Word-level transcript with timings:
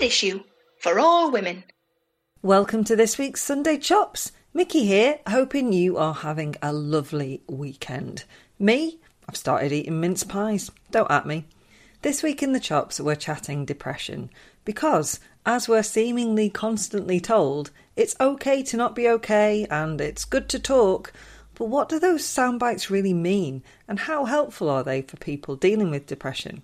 with 0.00 0.06
issue 0.06 0.42
for 0.78 0.98
all 0.98 1.30
women. 1.30 1.62
Welcome 2.42 2.84
to 2.84 2.96
this 2.96 3.18
week's 3.18 3.42
Sunday 3.42 3.76
Chops. 3.76 4.32
Mickey 4.54 4.86
here, 4.86 5.18
hoping 5.28 5.74
you 5.74 5.98
are 5.98 6.14
having 6.14 6.56
a 6.62 6.72
lovely 6.72 7.42
weekend. 7.46 8.24
Me, 8.58 8.98
I've 9.28 9.36
started 9.36 9.72
eating 9.72 10.00
mince 10.00 10.24
pies. 10.24 10.70
Don't 10.90 11.10
at 11.10 11.26
me. 11.26 11.44
This 12.00 12.22
week 12.22 12.42
in 12.42 12.52
the 12.52 12.60
Chops, 12.60 12.98
we're 12.98 13.14
chatting 13.14 13.66
depression 13.66 14.30
because, 14.64 15.20
as 15.44 15.68
we're 15.68 15.82
seemingly 15.82 16.48
constantly 16.48 17.20
told, 17.20 17.70
it's 17.94 18.16
okay 18.18 18.62
to 18.62 18.78
not 18.78 18.94
be 18.94 19.06
okay 19.06 19.66
and 19.70 20.00
it's 20.00 20.24
good 20.24 20.48
to 20.48 20.58
talk. 20.58 21.12
But 21.54 21.66
what 21.66 21.90
do 21.90 21.98
those 21.98 22.24
sound 22.24 22.58
bites 22.58 22.90
really 22.90 23.12
mean, 23.12 23.62
and 23.86 23.98
how 23.98 24.24
helpful 24.24 24.70
are 24.70 24.82
they 24.82 25.02
for 25.02 25.18
people 25.18 25.56
dealing 25.56 25.90
with 25.90 26.06
depression? 26.06 26.62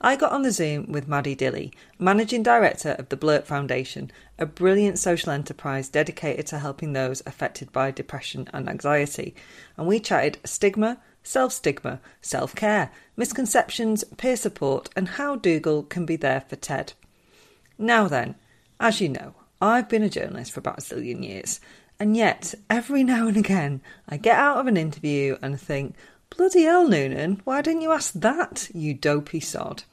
I 0.00 0.16
got 0.16 0.32
on 0.32 0.42
the 0.42 0.52
Zoom 0.52 0.92
with 0.92 1.08
Maddy 1.08 1.34
Dilley, 1.34 1.72
Managing 1.98 2.42
Director 2.42 2.90
of 2.98 3.08
the 3.08 3.16
Blurt 3.16 3.46
Foundation, 3.46 4.10
a 4.38 4.44
brilliant 4.44 4.98
social 4.98 5.32
enterprise 5.32 5.88
dedicated 5.88 6.46
to 6.48 6.58
helping 6.58 6.92
those 6.92 7.22
affected 7.26 7.72
by 7.72 7.90
depression 7.90 8.48
and 8.52 8.68
anxiety. 8.68 9.34
And 9.76 9.86
we 9.86 9.98
chatted 9.98 10.38
stigma, 10.44 10.98
self 11.22 11.52
stigma, 11.52 12.00
self 12.20 12.54
care, 12.54 12.90
misconceptions, 13.16 14.04
peer 14.16 14.36
support, 14.36 14.90
and 14.94 15.08
how 15.08 15.36
Dougal 15.36 15.82
can 15.82 16.04
be 16.04 16.16
there 16.16 16.42
for 16.42 16.56
Ted. 16.56 16.92
Now 17.78 18.06
then, 18.06 18.34
as 18.78 19.00
you 19.00 19.08
know, 19.08 19.34
I've 19.60 19.88
been 19.88 20.02
a 20.02 20.10
journalist 20.10 20.52
for 20.52 20.60
about 20.60 20.78
a 20.78 20.82
zillion 20.82 21.24
years, 21.24 21.60
and 21.98 22.16
yet 22.16 22.54
every 22.68 23.02
now 23.02 23.26
and 23.26 23.36
again 23.36 23.80
I 24.08 24.18
get 24.18 24.38
out 24.38 24.58
of 24.58 24.66
an 24.66 24.76
interview 24.76 25.38
and 25.40 25.58
think, 25.58 25.94
Bloody 26.30 26.64
hell, 26.64 26.88
Noonan, 26.88 27.40
why 27.44 27.62
didn't 27.62 27.82
you 27.82 27.92
ask 27.92 28.12
that, 28.14 28.68
you 28.74 28.94
dopey 28.94 29.40
sod? 29.40 29.84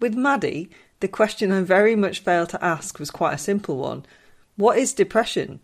With 0.00 0.14
Maddy, 0.14 0.68
the 1.00 1.08
question 1.08 1.52
I 1.52 1.62
very 1.62 1.94
much 1.94 2.20
failed 2.20 2.50
to 2.50 2.64
ask 2.64 2.98
was 2.98 3.10
quite 3.10 3.34
a 3.34 3.38
simple 3.38 3.76
one 3.76 4.04
What 4.56 4.78
is 4.78 4.92
depression? 4.92 5.60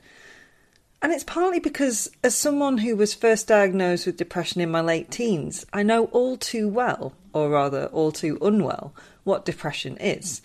And 1.02 1.12
it's 1.12 1.24
partly 1.24 1.58
because, 1.58 2.08
as 2.22 2.36
someone 2.36 2.78
who 2.78 2.94
was 2.94 3.12
first 3.12 3.48
diagnosed 3.48 4.06
with 4.06 4.16
depression 4.16 4.60
in 4.60 4.70
my 4.70 4.80
late 4.80 5.10
teens, 5.10 5.66
I 5.72 5.82
know 5.82 6.04
all 6.06 6.36
too 6.36 6.68
well, 6.68 7.14
or 7.32 7.50
rather, 7.50 7.86
all 7.86 8.12
too 8.12 8.38
unwell, 8.40 8.94
what 9.24 9.44
depression 9.44 9.96
is. 9.96 10.40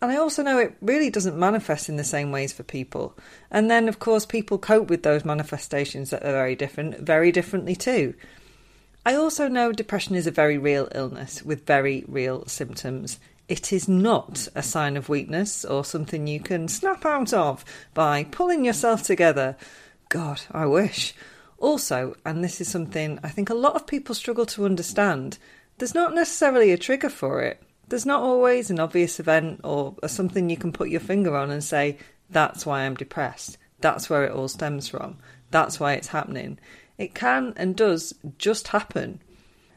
And 0.00 0.12
I 0.12 0.16
also 0.16 0.44
know 0.44 0.58
it 0.58 0.76
really 0.80 1.10
doesn't 1.10 1.36
manifest 1.36 1.88
in 1.88 1.96
the 1.96 2.04
same 2.04 2.30
ways 2.30 2.52
for 2.52 2.62
people. 2.62 3.18
And 3.50 3.68
then, 3.68 3.88
of 3.88 3.98
course, 3.98 4.24
people 4.24 4.58
cope 4.58 4.88
with 4.88 5.02
those 5.02 5.24
manifestations 5.24 6.10
that 6.10 6.22
are 6.22 6.32
very 6.32 6.54
different, 6.54 7.00
very 7.00 7.32
differently 7.32 7.74
too. 7.74 8.14
I 9.06 9.14
also 9.14 9.46
know 9.46 9.70
depression 9.70 10.16
is 10.16 10.26
a 10.26 10.32
very 10.32 10.58
real 10.58 10.88
illness 10.92 11.40
with 11.40 11.64
very 11.64 12.04
real 12.08 12.44
symptoms. 12.46 13.20
It 13.48 13.72
is 13.72 13.86
not 13.88 14.48
a 14.56 14.64
sign 14.64 14.96
of 14.96 15.08
weakness 15.08 15.64
or 15.64 15.84
something 15.84 16.26
you 16.26 16.40
can 16.40 16.66
snap 16.66 17.06
out 17.06 17.32
of 17.32 17.64
by 17.94 18.24
pulling 18.24 18.64
yourself 18.64 19.04
together. 19.04 19.56
God, 20.08 20.40
I 20.50 20.66
wish. 20.66 21.14
Also, 21.58 22.16
and 22.26 22.42
this 22.42 22.60
is 22.60 22.66
something 22.68 23.20
I 23.22 23.28
think 23.28 23.48
a 23.48 23.54
lot 23.54 23.76
of 23.76 23.86
people 23.86 24.12
struggle 24.12 24.44
to 24.46 24.64
understand, 24.64 25.38
there's 25.78 25.94
not 25.94 26.12
necessarily 26.12 26.72
a 26.72 26.76
trigger 26.76 27.08
for 27.08 27.42
it. 27.42 27.62
There's 27.86 28.06
not 28.06 28.22
always 28.22 28.70
an 28.70 28.80
obvious 28.80 29.20
event 29.20 29.60
or 29.62 29.94
something 30.08 30.50
you 30.50 30.56
can 30.56 30.72
put 30.72 30.90
your 30.90 30.98
finger 30.98 31.36
on 31.36 31.52
and 31.52 31.62
say, 31.62 31.98
that's 32.28 32.66
why 32.66 32.80
I'm 32.80 32.96
depressed. 32.96 33.56
That's 33.80 34.10
where 34.10 34.24
it 34.24 34.32
all 34.32 34.48
stems 34.48 34.88
from. 34.88 35.18
That's 35.52 35.78
why 35.78 35.92
it's 35.92 36.08
happening. 36.08 36.58
It 36.98 37.14
can 37.14 37.52
and 37.56 37.76
does 37.76 38.14
just 38.38 38.68
happen. 38.68 39.20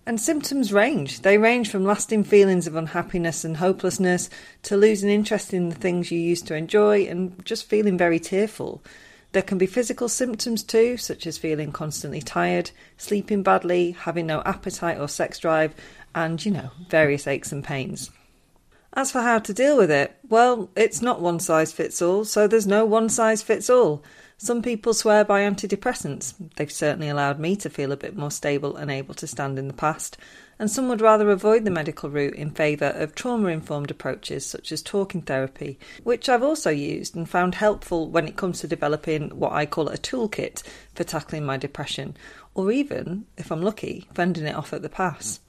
And 0.05 0.19
symptoms 0.19 0.73
range. 0.73 1.21
They 1.21 1.37
range 1.37 1.69
from 1.69 1.85
lasting 1.85 2.23
feelings 2.23 2.65
of 2.65 2.75
unhappiness 2.75 3.43
and 3.43 3.57
hopelessness 3.57 4.29
to 4.63 4.77
losing 4.77 5.09
interest 5.09 5.53
in 5.53 5.69
the 5.69 5.75
things 5.75 6.11
you 6.11 6.19
used 6.19 6.47
to 6.47 6.55
enjoy 6.55 7.05
and 7.05 7.45
just 7.45 7.69
feeling 7.69 7.97
very 7.97 8.19
tearful. 8.19 8.81
There 9.31 9.43
can 9.43 9.59
be 9.59 9.67
physical 9.67 10.09
symptoms 10.09 10.63
too, 10.63 10.97
such 10.97 11.27
as 11.27 11.37
feeling 11.37 11.71
constantly 11.71 12.21
tired, 12.21 12.71
sleeping 12.97 13.43
badly, 13.43 13.91
having 13.91 14.25
no 14.25 14.41
appetite 14.43 14.99
or 14.99 15.07
sex 15.07 15.37
drive, 15.37 15.75
and, 16.15 16.43
you 16.43 16.51
know, 16.51 16.71
various 16.89 17.27
aches 17.27 17.51
and 17.51 17.63
pains. 17.63 18.09
As 18.93 19.11
for 19.11 19.21
how 19.21 19.37
to 19.37 19.53
deal 19.53 19.77
with 19.77 19.91
it, 19.91 20.17
well, 20.27 20.71
it's 20.75 21.03
not 21.03 21.21
one 21.21 21.39
size 21.39 21.71
fits 21.71 22.01
all, 22.01 22.25
so 22.25 22.47
there's 22.47 22.65
no 22.65 22.85
one 22.85 23.07
size 23.07 23.43
fits 23.43 23.69
all. 23.69 24.01
Some 24.41 24.61
people 24.61 24.93
swear 24.93 25.25
by 25.25 25.41
antidepressants. 25.41 26.33
They've 26.55 26.71
certainly 26.71 27.09
allowed 27.09 27.39
me 27.39 27.57
to 27.57 27.69
feel 27.69 27.91
a 27.91 27.97
bit 27.97 28.15
more 28.15 28.31
stable 28.31 28.77
and 28.77 28.89
able 28.89 29.13
to 29.15 29.27
stand 29.27 29.59
in 29.59 29.67
the 29.67 29.73
past. 29.73 30.15
And 30.57 30.71
some 30.71 30.87
would 30.87 31.01
rather 31.01 31.29
avoid 31.29 31.65
the 31.65 31.71
medical 31.71 32.09
route 32.09 32.35
in 32.35 32.51
favour 32.51 32.85
of 32.95 33.13
trauma 33.13 33.49
informed 33.49 33.91
approaches 33.91 34.45
such 34.45 34.71
as 34.71 34.81
talking 34.81 35.23
therapy, 35.23 35.77
which 36.03 36.29
I've 36.29 36.41
also 36.41 36.69
used 36.69 37.17
and 37.17 37.29
found 37.29 37.55
helpful 37.55 38.09
when 38.09 38.29
it 38.29 38.37
comes 38.37 38.61
to 38.61 38.67
developing 38.69 39.27
what 39.31 39.51
I 39.51 39.65
call 39.65 39.89
a 39.89 39.97
toolkit 39.97 40.63
for 40.95 41.03
tackling 41.03 41.45
my 41.45 41.57
depression, 41.57 42.15
or 42.55 42.71
even, 42.71 43.25
if 43.35 43.51
I'm 43.51 43.61
lucky, 43.61 44.07
fending 44.13 44.45
it 44.45 44.55
off 44.55 44.71
at 44.71 44.81
the 44.81 44.87
pass. 44.87 45.41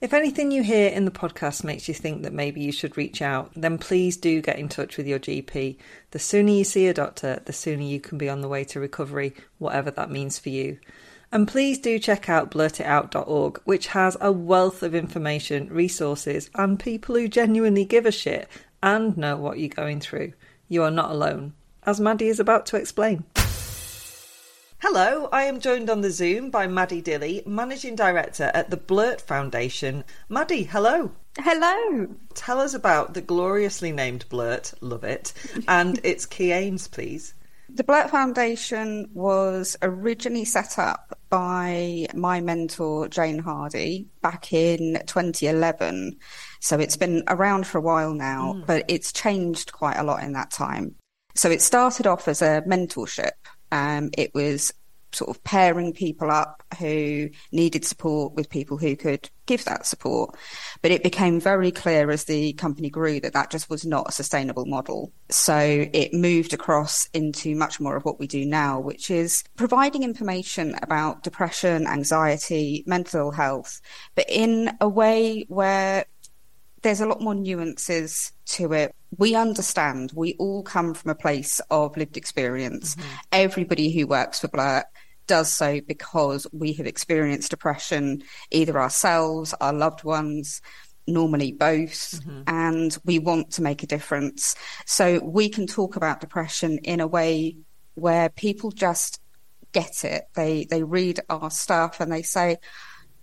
If 0.00 0.14
anything 0.14 0.50
you 0.50 0.62
hear 0.62 0.88
in 0.88 1.04
the 1.04 1.10
podcast 1.10 1.62
makes 1.62 1.86
you 1.86 1.92
think 1.92 2.22
that 2.22 2.32
maybe 2.32 2.62
you 2.62 2.72
should 2.72 2.96
reach 2.96 3.20
out, 3.20 3.50
then 3.54 3.76
please 3.76 4.16
do 4.16 4.40
get 4.40 4.58
in 4.58 4.70
touch 4.70 4.96
with 4.96 5.06
your 5.06 5.18
GP. 5.18 5.76
The 6.12 6.18
sooner 6.18 6.52
you 6.52 6.64
see 6.64 6.86
a 6.86 6.94
doctor, 6.94 7.42
the 7.44 7.52
sooner 7.52 7.82
you 7.82 8.00
can 8.00 8.16
be 8.16 8.30
on 8.30 8.40
the 8.40 8.48
way 8.48 8.64
to 8.64 8.80
recovery, 8.80 9.34
whatever 9.58 9.90
that 9.90 10.10
means 10.10 10.38
for 10.38 10.48
you. 10.48 10.78
And 11.30 11.46
please 11.46 11.78
do 11.78 11.98
check 11.98 12.30
out 12.30 12.50
blurtitout.org, 12.50 13.60
which 13.64 13.88
has 13.88 14.16
a 14.22 14.32
wealth 14.32 14.82
of 14.82 14.94
information, 14.94 15.68
resources, 15.68 16.48
and 16.54 16.80
people 16.80 17.14
who 17.14 17.28
genuinely 17.28 17.84
give 17.84 18.06
a 18.06 18.10
shit 18.10 18.48
and 18.82 19.18
know 19.18 19.36
what 19.36 19.58
you're 19.58 19.68
going 19.68 20.00
through. 20.00 20.32
You 20.66 20.82
are 20.82 20.90
not 20.90 21.10
alone, 21.10 21.52
as 21.84 22.00
Maddy 22.00 22.28
is 22.28 22.40
about 22.40 22.64
to 22.66 22.76
explain. 22.76 23.24
Hello, 24.82 25.28
I 25.30 25.42
am 25.42 25.60
joined 25.60 25.90
on 25.90 26.00
the 26.00 26.10
Zoom 26.10 26.48
by 26.48 26.66
Maddy 26.66 27.02
Dilley, 27.02 27.46
Managing 27.46 27.96
Director 27.96 28.50
at 28.54 28.70
the 28.70 28.78
Blurt 28.78 29.20
Foundation. 29.20 30.04
Maddy, 30.30 30.62
hello. 30.62 31.12
Hello. 31.36 32.08
Tell 32.32 32.58
us 32.58 32.72
about 32.72 33.12
the 33.12 33.20
gloriously 33.20 33.92
named 33.92 34.24
Blurt, 34.30 34.72
love 34.80 35.04
it, 35.04 35.34
and 35.68 36.00
its 36.02 36.24
key 36.24 36.52
aims, 36.52 36.88
please. 36.88 37.34
The 37.68 37.84
Blurt 37.84 38.08
Foundation 38.08 39.10
was 39.12 39.76
originally 39.82 40.46
set 40.46 40.78
up 40.78 41.18
by 41.28 42.06
my 42.14 42.40
mentor, 42.40 43.06
Jane 43.08 43.40
Hardy, 43.40 44.08
back 44.22 44.50
in 44.50 44.98
2011. 45.06 46.16
So 46.60 46.78
it's 46.78 46.96
been 46.96 47.22
around 47.28 47.66
for 47.66 47.76
a 47.76 47.82
while 47.82 48.14
now, 48.14 48.54
mm. 48.54 48.66
but 48.66 48.86
it's 48.88 49.12
changed 49.12 49.72
quite 49.72 49.98
a 49.98 50.04
lot 50.04 50.22
in 50.22 50.32
that 50.32 50.50
time. 50.50 50.94
So 51.34 51.50
it 51.50 51.60
started 51.60 52.06
off 52.06 52.28
as 52.28 52.40
a 52.40 52.62
mentorship 52.66 53.32
um, 53.72 54.10
it 54.16 54.34
was 54.34 54.72
sort 55.12 55.30
of 55.30 55.42
pairing 55.42 55.92
people 55.92 56.30
up 56.30 56.62
who 56.78 57.28
needed 57.52 57.84
support 57.84 58.32
with 58.34 58.48
people 58.48 58.76
who 58.76 58.96
could 58.96 59.28
give 59.46 59.64
that 59.64 59.86
support. 59.86 60.36
But 60.82 60.92
it 60.92 61.02
became 61.02 61.40
very 61.40 61.70
clear 61.72 62.10
as 62.10 62.24
the 62.24 62.52
company 62.54 62.90
grew 62.90 63.20
that 63.20 63.32
that 63.32 63.50
just 63.50 63.68
was 63.68 63.84
not 63.84 64.08
a 64.08 64.12
sustainable 64.12 64.66
model. 64.66 65.12
So 65.28 65.56
it 65.92 66.14
moved 66.14 66.52
across 66.52 67.06
into 67.06 67.56
much 67.56 67.80
more 67.80 67.96
of 67.96 68.04
what 68.04 68.20
we 68.20 68.26
do 68.26 68.44
now, 68.44 68.78
which 68.78 69.10
is 69.10 69.42
providing 69.56 70.02
information 70.02 70.76
about 70.82 71.22
depression, 71.22 71.86
anxiety, 71.86 72.84
mental 72.86 73.32
health, 73.32 73.80
but 74.14 74.26
in 74.28 74.76
a 74.80 74.88
way 74.88 75.44
where 75.48 76.04
there's 76.82 77.00
a 77.00 77.06
lot 77.06 77.20
more 77.20 77.34
nuances 77.34 78.32
to 78.46 78.72
it. 78.72 78.94
We 79.16 79.34
understand 79.34 80.12
we 80.14 80.34
all 80.38 80.62
come 80.62 80.94
from 80.94 81.10
a 81.10 81.14
place 81.16 81.60
of 81.70 81.96
lived 81.96 82.16
experience. 82.16 82.94
Mm-hmm. 82.94 83.08
Everybody 83.32 83.90
who 83.92 84.06
works 84.06 84.40
for 84.40 84.48
Blurt 84.48 84.86
does 85.26 85.52
so 85.52 85.80
because 85.80 86.46
we 86.52 86.72
have 86.74 86.86
experienced 86.86 87.50
depression, 87.50 88.22
either 88.50 88.80
ourselves, 88.80 89.54
our 89.60 89.72
loved 89.72 90.02
ones, 90.02 90.60
normally 91.06 91.52
both, 91.52 92.20
mm-hmm. 92.20 92.42
and 92.46 92.96
we 93.04 93.18
want 93.18 93.52
to 93.52 93.62
make 93.62 93.82
a 93.82 93.86
difference. 93.86 94.54
So 94.86 95.20
we 95.22 95.48
can 95.48 95.66
talk 95.66 95.96
about 95.96 96.20
depression 96.20 96.78
in 96.78 97.00
a 97.00 97.06
way 97.06 97.56
where 97.94 98.28
people 98.28 98.70
just 98.70 99.20
get 99.72 100.04
it. 100.04 100.24
They 100.34 100.64
they 100.64 100.82
read 100.82 101.20
our 101.28 101.50
stuff 101.50 102.00
and 102.00 102.10
they 102.10 102.22
say, 102.22 102.56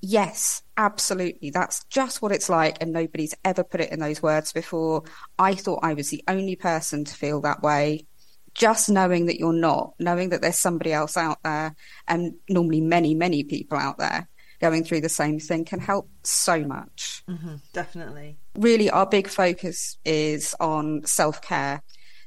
Yes, 0.02 0.62
absolutely. 0.78 1.50
That's 1.50 1.84
just 1.86 2.22
what 2.22 2.32
it's 2.32 2.50
like. 2.50 2.78
And 2.82 2.92
nobody's 2.92 3.36
ever 3.44 3.64
put 3.64 3.82
it 3.82 3.92
in 3.92 4.00
those 4.00 4.22
words 4.22 4.54
before. 4.54 5.04
I 5.40 5.56
thought 5.56 5.80
I 5.84 5.94
was 5.94 6.10
the 6.10 6.24
only 6.28 6.56
person 6.56 7.06
to 7.06 7.14
feel 7.14 7.42
that 7.42 7.62
way. 7.62 8.06
Just 8.54 8.90
knowing 8.90 9.28
that 9.28 9.40
you're 9.40 9.54
not, 9.54 9.94
knowing 10.00 10.30
that 10.30 10.42
there's 10.42 10.58
somebody 10.58 10.92
else 10.92 11.16
out 11.16 11.38
there, 11.44 11.76
and 12.08 12.34
normally 12.50 12.82
many, 12.82 13.14
many 13.14 13.44
people 13.44 13.78
out 13.78 14.00
there 14.00 14.28
going 14.60 14.84
through 14.84 15.02
the 15.02 15.10
same 15.10 15.40
thing 15.40 15.64
can 15.64 15.80
help 15.80 16.10
so 16.24 16.64
much. 16.64 17.24
Mm-hmm, 17.30 17.56
definitely. 17.74 18.40
Really, 18.56 18.90
our 18.90 19.06
big 19.06 19.28
focus 19.28 19.98
is 20.04 20.56
on 20.60 21.06
self 21.06 21.42
care 21.42 21.84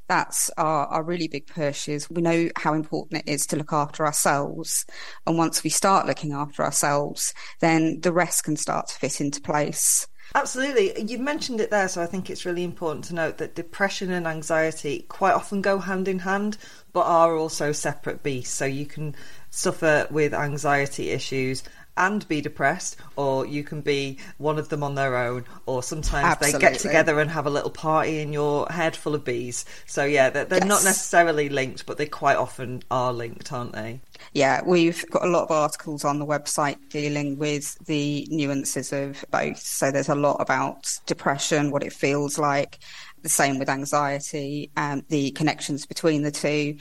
that's 0.07 0.49
our, 0.57 0.87
our 0.87 1.03
really 1.03 1.27
big 1.27 1.47
push 1.47 1.87
is 1.87 2.09
we 2.09 2.21
know 2.21 2.49
how 2.55 2.73
important 2.73 3.23
it 3.25 3.31
is 3.31 3.45
to 3.47 3.55
look 3.55 3.73
after 3.73 4.05
ourselves. 4.05 4.85
And 5.25 5.37
once 5.37 5.63
we 5.63 5.69
start 5.69 6.07
looking 6.07 6.33
after 6.33 6.63
ourselves, 6.63 7.33
then 7.59 8.01
the 8.01 8.11
rest 8.11 8.43
can 8.43 8.57
start 8.57 8.87
to 8.87 8.95
fit 8.95 9.21
into 9.21 9.41
place. 9.41 10.07
Absolutely. 10.33 10.93
You've 11.01 11.19
mentioned 11.19 11.59
it 11.59 11.71
there, 11.71 11.89
so 11.89 12.01
I 12.01 12.05
think 12.05 12.29
it's 12.29 12.45
really 12.45 12.63
important 12.63 13.05
to 13.05 13.15
note 13.15 13.37
that 13.39 13.55
depression 13.55 14.11
and 14.11 14.25
anxiety 14.25 15.05
quite 15.09 15.33
often 15.33 15.61
go 15.61 15.77
hand 15.77 16.07
in 16.07 16.19
hand, 16.19 16.57
but 16.93 17.01
are 17.01 17.35
also 17.35 17.73
separate 17.73 18.23
beasts. 18.23 18.53
So 18.53 18.65
you 18.65 18.85
can 18.85 19.13
suffer 19.49 20.07
with 20.09 20.33
anxiety 20.33 21.09
issues 21.09 21.63
and 21.97 22.27
be 22.27 22.41
depressed, 22.41 22.97
or 23.15 23.45
you 23.45 23.63
can 23.63 23.81
be 23.81 24.17
one 24.37 24.57
of 24.57 24.69
them 24.69 24.83
on 24.83 24.95
their 24.95 25.17
own, 25.17 25.45
or 25.65 25.83
sometimes 25.83 26.25
Absolutely. 26.25 26.59
they 26.59 26.71
get 26.71 26.79
together 26.79 27.19
and 27.19 27.29
have 27.29 27.45
a 27.45 27.49
little 27.49 27.69
party 27.69 28.19
in 28.19 28.33
your 28.33 28.67
head 28.67 28.95
full 28.95 29.15
of 29.15 29.23
bees. 29.23 29.65
So, 29.85 30.05
yeah, 30.05 30.29
they're, 30.29 30.45
they're 30.45 30.59
yes. 30.59 30.67
not 30.67 30.83
necessarily 30.83 31.49
linked, 31.49 31.85
but 31.85 31.97
they 31.97 32.05
quite 32.05 32.37
often 32.37 32.83
are 32.89 33.13
linked, 33.13 33.51
aren't 33.51 33.73
they? 33.73 34.01
Yeah, 34.33 34.61
we've 34.65 35.05
got 35.09 35.23
a 35.23 35.27
lot 35.29 35.43
of 35.43 35.51
articles 35.51 36.05
on 36.05 36.19
the 36.19 36.25
website 36.25 36.77
dealing 36.89 37.37
with 37.37 37.77
the 37.85 38.27
nuances 38.29 38.93
of 38.93 39.23
both. 39.31 39.59
So, 39.59 39.91
there's 39.91 40.09
a 40.09 40.15
lot 40.15 40.37
about 40.39 40.99
depression, 41.05 41.71
what 41.71 41.83
it 41.83 41.93
feels 41.93 42.37
like, 42.37 42.79
the 43.21 43.29
same 43.29 43.59
with 43.59 43.69
anxiety 43.69 44.71
and 44.75 45.03
the 45.09 45.31
connections 45.31 45.85
between 45.85 46.23
the 46.23 46.31
two 46.31 46.77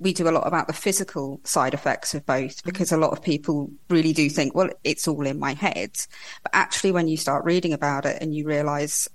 we 0.00 0.14
do 0.14 0.28
a 0.28 0.32
lot 0.32 0.46
about 0.46 0.66
the 0.66 0.72
physical 0.72 1.40
side 1.44 1.74
effects 1.74 2.14
of 2.14 2.26
both 2.26 2.56
mm-hmm. 2.56 2.68
because 2.68 2.90
a 2.90 2.96
lot 2.96 3.12
of 3.12 3.22
people 3.22 3.70
really 3.88 4.12
do 4.12 4.28
think, 4.28 4.54
well, 4.54 4.70
it's 4.82 5.06
all 5.06 5.26
in 5.26 5.38
my 5.38 5.52
head. 5.54 5.92
But 6.42 6.54
actually, 6.54 6.92
when 6.92 7.06
you 7.06 7.16
start 7.16 7.44
reading 7.44 7.72
about 7.72 8.06
it 8.06 8.20
and 8.20 8.34
you 8.34 8.46
realize 8.46 9.08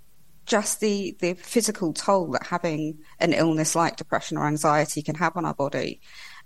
just 0.45 0.79
the, 0.79 1.15
the 1.19 1.33
physical 1.33 1.91
toll 1.91 2.27
that 2.27 2.45
having 2.45 2.99
an 3.19 3.33
illness 3.33 3.75
like 3.75 3.97
depression 3.97 4.37
or 4.37 4.45
anxiety 4.45 5.01
can 5.01 5.15
have 5.15 5.35
on 5.35 5.43
our 5.43 5.55
body, 5.55 5.99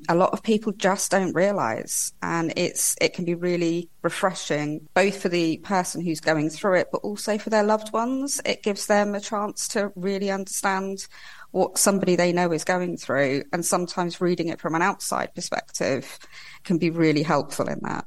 a 0.07 0.15
lot 0.15 0.31
of 0.31 0.41
people 0.41 0.71
just 0.71 1.11
don't 1.11 1.35
realize. 1.35 2.13
And 2.21 2.53
it's, 2.55 2.95
it 3.01 3.13
can 3.13 3.25
be 3.25 3.35
really 3.35 3.89
refreshing, 4.01 4.87
both 4.93 5.21
for 5.21 5.27
the 5.27 5.57
person 5.57 6.01
who's 6.01 6.21
going 6.21 6.49
through 6.49 6.75
it, 6.75 6.87
but 6.91 6.99
also 6.99 7.37
for 7.37 7.49
their 7.49 7.63
loved 7.63 7.91
ones. 7.91 8.39
It 8.45 8.63
gives 8.63 8.85
them 8.85 9.15
a 9.15 9.19
chance 9.19 9.67
to 9.69 9.91
really 9.95 10.31
understand 10.31 11.05
what 11.51 11.77
somebody 11.77 12.15
they 12.15 12.33
know 12.33 12.51
is 12.51 12.63
going 12.63 12.97
through. 12.97 13.43
And 13.51 13.65
sometimes 13.65 14.21
reading 14.21 14.47
it 14.47 14.59
from 14.59 14.75
an 14.75 14.81
outside 14.81 15.33
perspective 15.35 16.19
can 16.63 16.77
be 16.77 16.89
really 16.89 17.23
helpful 17.23 17.67
in 17.67 17.79
that. 17.83 18.05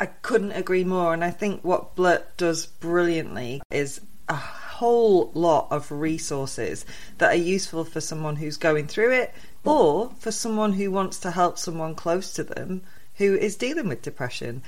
I 0.00 0.06
couldn't 0.06 0.52
agree 0.52 0.84
more. 0.84 1.12
And 1.12 1.24
I 1.24 1.30
think 1.30 1.62
what 1.64 1.96
Blurt 1.96 2.36
does 2.36 2.66
brilliantly 2.66 3.62
is 3.70 4.00
a 4.28 4.36
whole 4.36 5.32
lot 5.34 5.68
of 5.70 5.90
resources 5.90 6.86
that 7.18 7.32
are 7.32 7.42
useful 7.42 7.84
for 7.84 8.00
someone 8.00 8.36
who's 8.36 8.56
going 8.56 8.86
through 8.86 9.12
it 9.12 9.34
or 9.64 10.10
for 10.18 10.30
someone 10.30 10.72
who 10.72 10.90
wants 10.90 11.18
to 11.20 11.30
help 11.30 11.58
someone 11.58 11.94
close 11.94 12.32
to 12.34 12.44
them 12.44 12.82
who 13.14 13.34
is 13.34 13.56
dealing 13.56 13.88
with 13.88 14.02
depression 14.02 14.62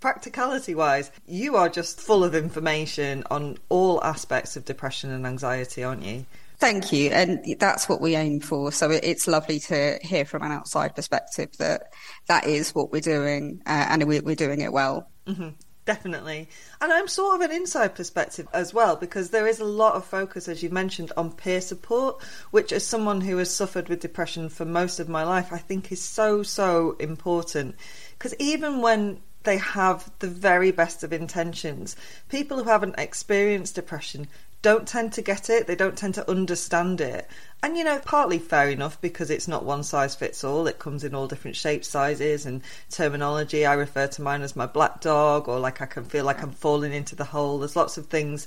practicality 0.00 0.74
wise, 0.74 1.10
you 1.26 1.56
are 1.56 1.68
just 1.68 2.00
full 2.00 2.24
of 2.24 2.34
information 2.34 3.24
on 3.30 3.58
all 3.68 4.02
aspects 4.04 4.56
of 4.56 4.64
depression 4.64 5.10
and 5.10 5.26
anxiety, 5.26 5.82
aren't 5.82 6.04
you? 6.04 6.24
Thank 6.58 6.92
you. 6.92 7.10
And 7.10 7.56
that's 7.58 7.88
what 7.88 8.00
we 8.00 8.16
aim 8.16 8.40
for. 8.40 8.72
So 8.72 8.90
it's 8.90 9.28
lovely 9.28 9.60
to 9.60 9.98
hear 10.02 10.24
from 10.24 10.42
an 10.42 10.50
outside 10.50 10.96
perspective 10.96 11.56
that 11.58 11.92
that 12.26 12.46
is 12.46 12.74
what 12.74 12.90
we're 12.90 13.00
doing 13.00 13.62
uh, 13.64 13.86
and 13.90 14.04
we're 14.04 14.34
doing 14.34 14.60
it 14.60 14.72
well. 14.72 15.08
Mm-hmm. 15.26 15.50
Definitely. 15.84 16.50
And 16.82 16.92
I'm 16.92 17.08
sort 17.08 17.36
of 17.36 17.40
an 17.40 17.56
inside 17.56 17.94
perspective 17.94 18.46
as 18.52 18.74
well 18.74 18.96
because 18.96 19.30
there 19.30 19.46
is 19.46 19.58
a 19.58 19.64
lot 19.64 19.94
of 19.94 20.04
focus, 20.04 20.46
as 20.46 20.62
you 20.62 20.68
mentioned, 20.68 21.12
on 21.16 21.32
peer 21.32 21.62
support, 21.62 22.22
which, 22.50 22.72
as 22.72 22.84
someone 22.84 23.22
who 23.22 23.38
has 23.38 23.54
suffered 23.54 23.88
with 23.88 24.00
depression 24.00 24.50
for 24.50 24.66
most 24.66 25.00
of 25.00 25.08
my 25.08 25.24
life, 25.24 25.50
I 25.50 25.56
think 25.56 25.90
is 25.90 26.02
so, 26.02 26.42
so 26.42 26.94
important. 26.98 27.76
Because 28.18 28.34
even 28.38 28.82
when 28.82 29.20
they 29.44 29.56
have 29.56 30.10
the 30.18 30.28
very 30.28 30.72
best 30.72 31.04
of 31.04 31.12
intentions, 31.14 31.96
people 32.28 32.58
who 32.58 32.68
haven't 32.68 32.98
experienced 32.98 33.74
depression 33.74 34.28
don't 34.62 34.88
tend 34.88 35.12
to 35.14 35.22
get 35.22 35.50
it, 35.50 35.66
they 35.66 35.76
don't 35.76 35.96
tend 35.96 36.14
to 36.14 36.30
understand 36.30 37.00
it. 37.00 37.28
And 37.62 37.76
you 37.76 37.84
know, 37.84 37.98
partly 38.04 38.38
fair 38.38 38.68
enough 38.70 39.00
because 39.00 39.30
it's 39.30 39.48
not 39.48 39.64
one 39.64 39.82
size 39.82 40.14
fits 40.14 40.44
all. 40.44 40.66
It 40.66 40.78
comes 40.78 41.04
in 41.04 41.14
all 41.14 41.26
different 41.26 41.56
shapes, 41.56 41.88
sizes, 41.88 42.46
and 42.46 42.62
terminology. 42.90 43.66
I 43.66 43.74
refer 43.74 44.06
to 44.08 44.22
mine 44.22 44.42
as 44.42 44.56
my 44.56 44.66
black 44.66 45.00
dog, 45.00 45.48
or 45.48 45.58
like 45.58 45.80
I 45.80 45.86
can 45.86 46.04
feel 46.04 46.24
like 46.24 46.42
I'm 46.42 46.52
falling 46.52 46.92
into 46.92 47.16
the 47.16 47.24
hole. 47.24 47.58
There's 47.58 47.76
lots 47.76 47.98
of 47.98 48.06
things 48.06 48.46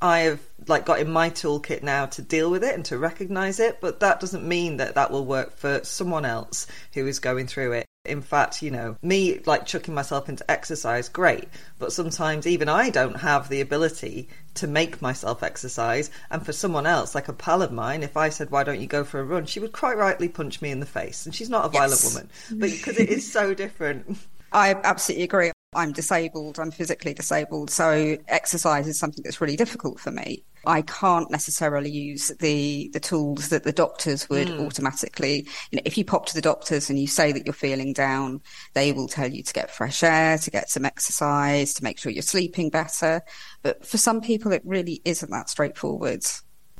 I 0.00 0.20
have 0.20 0.40
like 0.66 0.84
got 0.84 0.98
in 0.98 1.10
my 1.10 1.30
toolkit 1.30 1.84
now 1.84 2.06
to 2.06 2.22
deal 2.22 2.50
with 2.50 2.64
it 2.64 2.74
and 2.74 2.84
to 2.86 2.98
recognize 2.98 3.60
it, 3.60 3.80
but 3.80 4.00
that 4.00 4.18
doesn't 4.18 4.46
mean 4.46 4.78
that 4.78 4.96
that 4.96 5.12
will 5.12 5.24
work 5.24 5.56
for 5.56 5.80
someone 5.84 6.24
else 6.24 6.66
who 6.94 7.06
is 7.06 7.20
going 7.20 7.46
through 7.46 7.72
it. 7.72 7.86
In 8.04 8.20
fact, 8.20 8.62
you 8.62 8.72
know, 8.72 8.96
me 9.00 9.38
like 9.46 9.64
chucking 9.64 9.94
myself 9.94 10.28
into 10.28 10.48
exercise, 10.50 11.08
great. 11.08 11.48
But 11.78 11.92
sometimes 11.92 12.48
even 12.48 12.68
I 12.68 12.90
don't 12.90 13.20
have 13.20 13.48
the 13.48 13.60
ability 13.60 14.28
to 14.54 14.66
make 14.66 15.00
myself 15.00 15.44
exercise. 15.44 16.10
And 16.28 16.44
for 16.44 16.52
someone 16.52 16.84
else, 16.84 17.14
like 17.14 17.28
a 17.28 17.32
pal 17.32 17.62
of 17.62 17.70
mine, 17.70 18.02
if 18.02 18.16
I 18.16 18.28
said, 18.28 18.50
why 18.50 18.64
don't 18.64 18.80
you 18.80 18.88
go 18.88 19.04
for 19.04 19.20
a 19.20 19.24
run? 19.24 19.46
She 19.46 19.60
would 19.60 19.72
quite 19.72 19.96
rightly 19.96 20.28
punch 20.28 20.60
me 20.60 20.72
in 20.72 20.80
the 20.80 20.86
face. 20.86 21.26
And 21.26 21.34
she's 21.34 21.48
not 21.48 21.64
a 21.64 21.68
violent 21.68 22.02
yes. 22.02 22.12
woman, 22.12 22.30
but 22.58 22.70
because 22.72 22.98
it 22.98 23.08
is 23.08 23.30
so 23.30 23.54
different. 23.54 24.18
I 24.50 24.74
absolutely 24.74 25.24
agree. 25.24 25.52
I'm 25.74 25.92
disabled, 25.92 26.58
I'm 26.58 26.72
physically 26.72 27.14
disabled. 27.14 27.70
So 27.70 28.18
exercise 28.26 28.88
is 28.88 28.98
something 28.98 29.22
that's 29.22 29.40
really 29.40 29.56
difficult 29.56 30.00
for 30.00 30.10
me. 30.10 30.44
I 30.66 30.82
can't 30.82 31.30
necessarily 31.30 31.90
use 31.90 32.28
the 32.40 32.90
the 32.92 33.00
tools 33.00 33.48
that 33.48 33.64
the 33.64 33.72
doctors 33.72 34.28
would 34.28 34.48
mm. 34.48 34.64
automatically. 34.64 35.46
You 35.70 35.76
know, 35.76 35.82
if 35.84 35.98
you 35.98 36.04
pop 36.04 36.26
to 36.26 36.34
the 36.34 36.40
doctors 36.40 36.90
and 36.90 36.98
you 36.98 37.06
say 37.06 37.32
that 37.32 37.46
you're 37.46 37.52
feeling 37.52 37.92
down, 37.92 38.40
they 38.74 38.92
will 38.92 39.08
tell 39.08 39.28
you 39.28 39.42
to 39.42 39.52
get 39.52 39.70
fresh 39.70 40.02
air, 40.02 40.38
to 40.38 40.50
get 40.50 40.70
some 40.70 40.84
exercise, 40.84 41.74
to 41.74 41.84
make 41.84 41.98
sure 41.98 42.12
you're 42.12 42.22
sleeping 42.22 42.70
better. 42.70 43.22
But 43.62 43.84
for 43.86 43.98
some 43.98 44.20
people, 44.20 44.52
it 44.52 44.62
really 44.64 45.00
isn't 45.04 45.30
that 45.30 45.48
straightforward. 45.50 46.24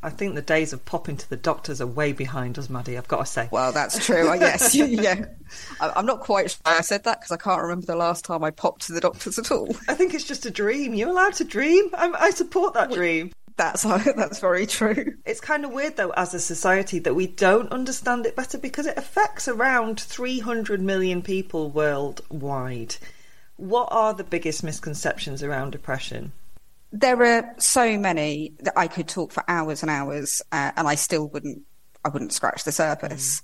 I 0.04 0.10
think 0.10 0.34
the 0.34 0.42
days 0.42 0.72
of 0.72 0.84
popping 0.84 1.16
to 1.16 1.30
the 1.30 1.36
doctors 1.36 1.80
are 1.80 1.86
way 1.86 2.12
behind 2.12 2.58
us, 2.58 2.68
Maddy. 2.68 2.98
I've 2.98 3.06
got 3.06 3.20
to 3.20 3.26
say. 3.26 3.48
Well, 3.52 3.70
that's 3.70 4.04
true. 4.04 4.28
I 4.28 4.36
guess. 4.36 4.74
yeah, 4.74 5.26
I'm 5.80 6.06
not 6.06 6.20
quite 6.20 6.50
sure 6.50 6.60
I 6.64 6.80
said 6.80 7.04
that 7.04 7.20
because 7.20 7.30
I 7.30 7.36
can't 7.36 7.62
remember 7.62 7.86
the 7.86 7.96
last 7.96 8.24
time 8.24 8.42
I 8.42 8.50
popped 8.50 8.86
to 8.86 8.92
the 8.92 9.00
doctors 9.00 9.38
at 9.38 9.52
all. 9.52 9.68
I 9.88 9.94
think 9.94 10.12
it's 10.12 10.24
just 10.24 10.44
a 10.44 10.50
dream. 10.50 10.94
You're 10.94 11.10
allowed 11.10 11.34
to 11.34 11.44
dream. 11.44 11.88
I'm, 11.94 12.16
i 12.16 12.30
support 12.30 12.74
that 12.74 12.90
dream. 12.90 13.32
That's 13.56 13.82
that's 14.16 14.40
very 14.40 14.66
true. 14.66 15.14
It's 15.24 15.40
kind 15.40 15.64
of 15.64 15.72
weird 15.72 15.96
though, 15.96 16.10
as 16.10 16.34
a 16.34 16.40
society, 16.40 16.98
that 17.00 17.14
we 17.14 17.26
don't 17.26 17.70
understand 17.72 18.26
it 18.26 18.36
better 18.36 18.58
because 18.58 18.86
it 18.86 18.96
affects 18.96 19.48
around 19.48 20.00
300 20.00 20.80
million 20.80 21.22
people 21.22 21.70
worldwide. 21.70 22.96
What 23.56 23.88
are 23.90 24.14
the 24.14 24.24
biggest 24.24 24.62
misconceptions 24.62 25.42
around 25.42 25.70
depression? 25.70 26.32
There 26.90 27.22
are 27.22 27.54
so 27.58 27.98
many 27.98 28.52
that 28.60 28.74
I 28.76 28.86
could 28.86 29.08
talk 29.08 29.32
for 29.32 29.44
hours 29.48 29.82
and 29.82 29.90
hours, 29.90 30.42
uh, 30.52 30.72
and 30.76 30.86
I 30.86 30.94
still 30.94 31.28
wouldn't. 31.28 31.62
I 32.04 32.08
wouldn't 32.08 32.32
scratch 32.32 32.64
the 32.64 32.72
surface. 32.72 33.42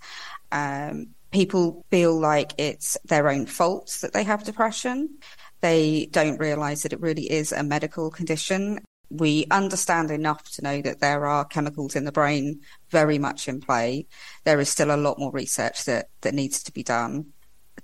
Mm. 0.52 0.90
Um, 0.90 1.06
people 1.30 1.84
feel 1.90 2.18
like 2.18 2.52
it's 2.58 2.96
their 3.04 3.28
own 3.28 3.46
fault 3.46 3.98
that 4.02 4.12
they 4.12 4.24
have 4.24 4.42
depression. 4.42 5.18
They 5.60 6.08
don't 6.10 6.38
realize 6.38 6.82
that 6.82 6.92
it 6.92 7.00
really 7.00 7.30
is 7.30 7.52
a 7.52 7.62
medical 7.62 8.10
condition 8.10 8.80
we 9.10 9.46
understand 9.50 10.10
enough 10.10 10.50
to 10.52 10.62
know 10.62 10.82
that 10.82 11.00
there 11.00 11.26
are 11.26 11.44
chemicals 11.44 11.96
in 11.96 12.04
the 12.04 12.12
brain 12.12 12.60
very 12.90 13.18
much 13.18 13.48
in 13.48 13.60
play. 13.60 14.06
There 14.44 14.60
is 14.60 14.68
still 14.68 14.94
a 14.94 14.96
lot 14.96 15.18
more 15.18 15.32
research 15.32 15.84
that, 15.84 16.10
that 16.20 16.34
needs 16.34 16.62
to 16.64 16.72
be 16.72 16.82
done. 16.82 17.32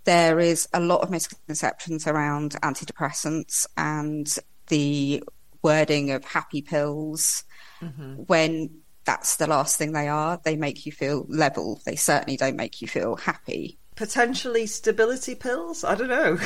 There 0.04 0.38
is 0.38 0.69
a 0.73 0.81
lot 0.81 1.00
of 1.00 1.11
misconceptions 1.11 2.07
around 2.07 2.52
antidepressants 2.62 3.66
and 3.76 4.35
the 4.69 5.23
wording 5.62 6.11
of 6.11 6.25
happy 6.25 6.61
pills 6.61 7.45
mm-hmm. 7.81 8.14
when 8.26 8.81
that's 9.04 9.37
the 9.37 9.47
last 9.47 9.78
thing 9.78 9.93
they 9.93 10.09
are. 10.09 10.40
They 10.45 10.57
make 10.57 10.85
you 10.85 10.93
feel 10.93 11.25
level. 11.28 11.81
They 11.87 11.97
certainly 11.97 12.37
don't 12.37 12.57
make 12.57 12.83
you 12.83 12.88
feel 12.88 13.16
happy 13.16 13.78
potentially 13.97 14.67
stability 14.67 15.35
pills. 15.35 15.85
I 15.85 15.95
don't 15.95 16.09
know. 16.09 16.39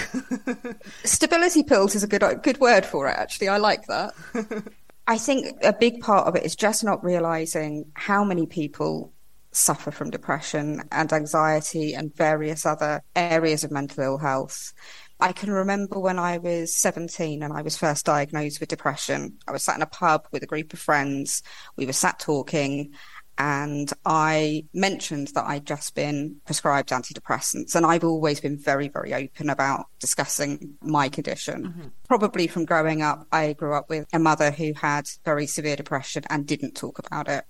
stability 1.04 1.62
pills 1.62 1.94
is 1.94 2.02
a 2.02 2.08
good 2.08 2.22
good 2.42 2.60
word 2.60 2.84
for 2.84 3.08
it. 3.08 3.16
Actually, 3.16 3.48
I 3.48 3.58
like 3.58 3.86
that. 3.86 4.14
I 5.06 5.16
think 5.16 5.56
a 5.62 5.72
big 5.72 6.00
part 6.00 6.26
of 6.26 6.36
it 6.36 6.44
is 6.44 6.54
just 6.54 6.84
not 6.84 7.02
realizing 7.02 7.90
how 7.94 8.24
many 8.24 8.46
people 8.46 9.12
suffer 9.52 9.90
from 9.90 10.10
depression 10.10 10.82
and 10.92 11.12
anxiety 11.12 11.94
and 11.94 12.14
various 12.14 12.66
other 12.66 13.02
areas 13.16 13.64
of 13.64 13.70
mental 13.70 14.04
ill 14.04 14.18
health. 14.18 14.74
I 15.20 15.32
can 15.32 15.50
remember 15.50 15.98
when 15.98 16.18
I 16.18 16.38
was 16.38 16.76
17 16.76 17.42
and 17.42 17.52
I 17.52 17.62
was 17.62 17.76
first 17.76 18.06
diagnosed 18.06 18.60
with 18.60 18.68
depression. 18.68 19.38
I 19.48 19.52
was 19.52 19.64
sat 19.64 19.76
in 19.76 19.82
a 19.82 19.86
pub 19.86 20.28
with 20.30 20.44
a 20.44 20.46
group 20.46 20.72
of 20.72 20.78
friends. 20.78 21.42
We 21.76 21.86
were 21.86 21.92
sat 21.92 22.20
talking 22.20 22.92
and 23.38 23.92
I 24.04 24.64
mentioned 24.74 25.28
that 25.28 25.46
I'd 25.46 25.64
just 25.64 25.94
been 25.94 26.40
prescribed 26.44 26.90
antidepressants. 26.90 27.76
And 27.76 27.86
I've 27.86 28.02
always 28.02 28.40
been 28.40 28.58
very, 28.58 28.88
very 28.88 29.14
open 29.14 29.48
about 29.48 29.86
discussing 30.00 30.74
my 30.82 31.08
condition. 31.08 31.66
Mm-hmm. 31.66 31.88
Probably 32.08 32.48
from 32.48 32.64
growing 32.64 33.00
up, 33.00 33.26
I 33.30 33.52
grew 33.52 33.74
up 33.74 33.88
with 33.88 34.06
a 34.12 34.18
mother 34.18 34.50
who 34.50 34.72
had 34.74 35.08
very 35.24 35.46
severe 35.46 35.76
depression 35.76 36.24
and 36.28 36.46
didn't 36.46 36.74
talk 36.74 36.98
about 36.98 37.28
it. 37.28 37.44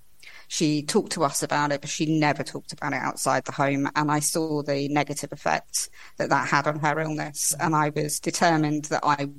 She 0.47 0.83
talked 0.83 1.13
to 1.13 1.23
us 1.23 1.41
about 1.41 1.71
it, 1.71 1.81
but 1.81 1.89
she 1.89 2.19
never 2.19 2.43
talked 2.43 2.71
about 2.71 2.93
it 2.93 3.01
outside 3.01 3.45
the 3.45 3.51
home. 3.51 3.89
And 3.95 4.11
I 4.11 4.19
saw 4.19 4.61
the 4.61 4.87
negative 4.89 5.31
effect 5.31 5.89
that 6.17 6.29
that 6.29 6.47
had 6.49 6.67
on 6.67 6.79
her 6.79 6.99
illness. 6.99 7.55
And 7.59 7.75
I 7.75 7.89
was 7.89 8.19
determined 8.19 8.85
that 8.85 9.03
I 9.03 9.29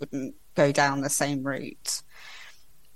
wouldn't 0.00 0.36
go 0.54 0.72
down 0.72 1.02
the 1.02 1.10
same 1.10 1.42
route 1.42 2.02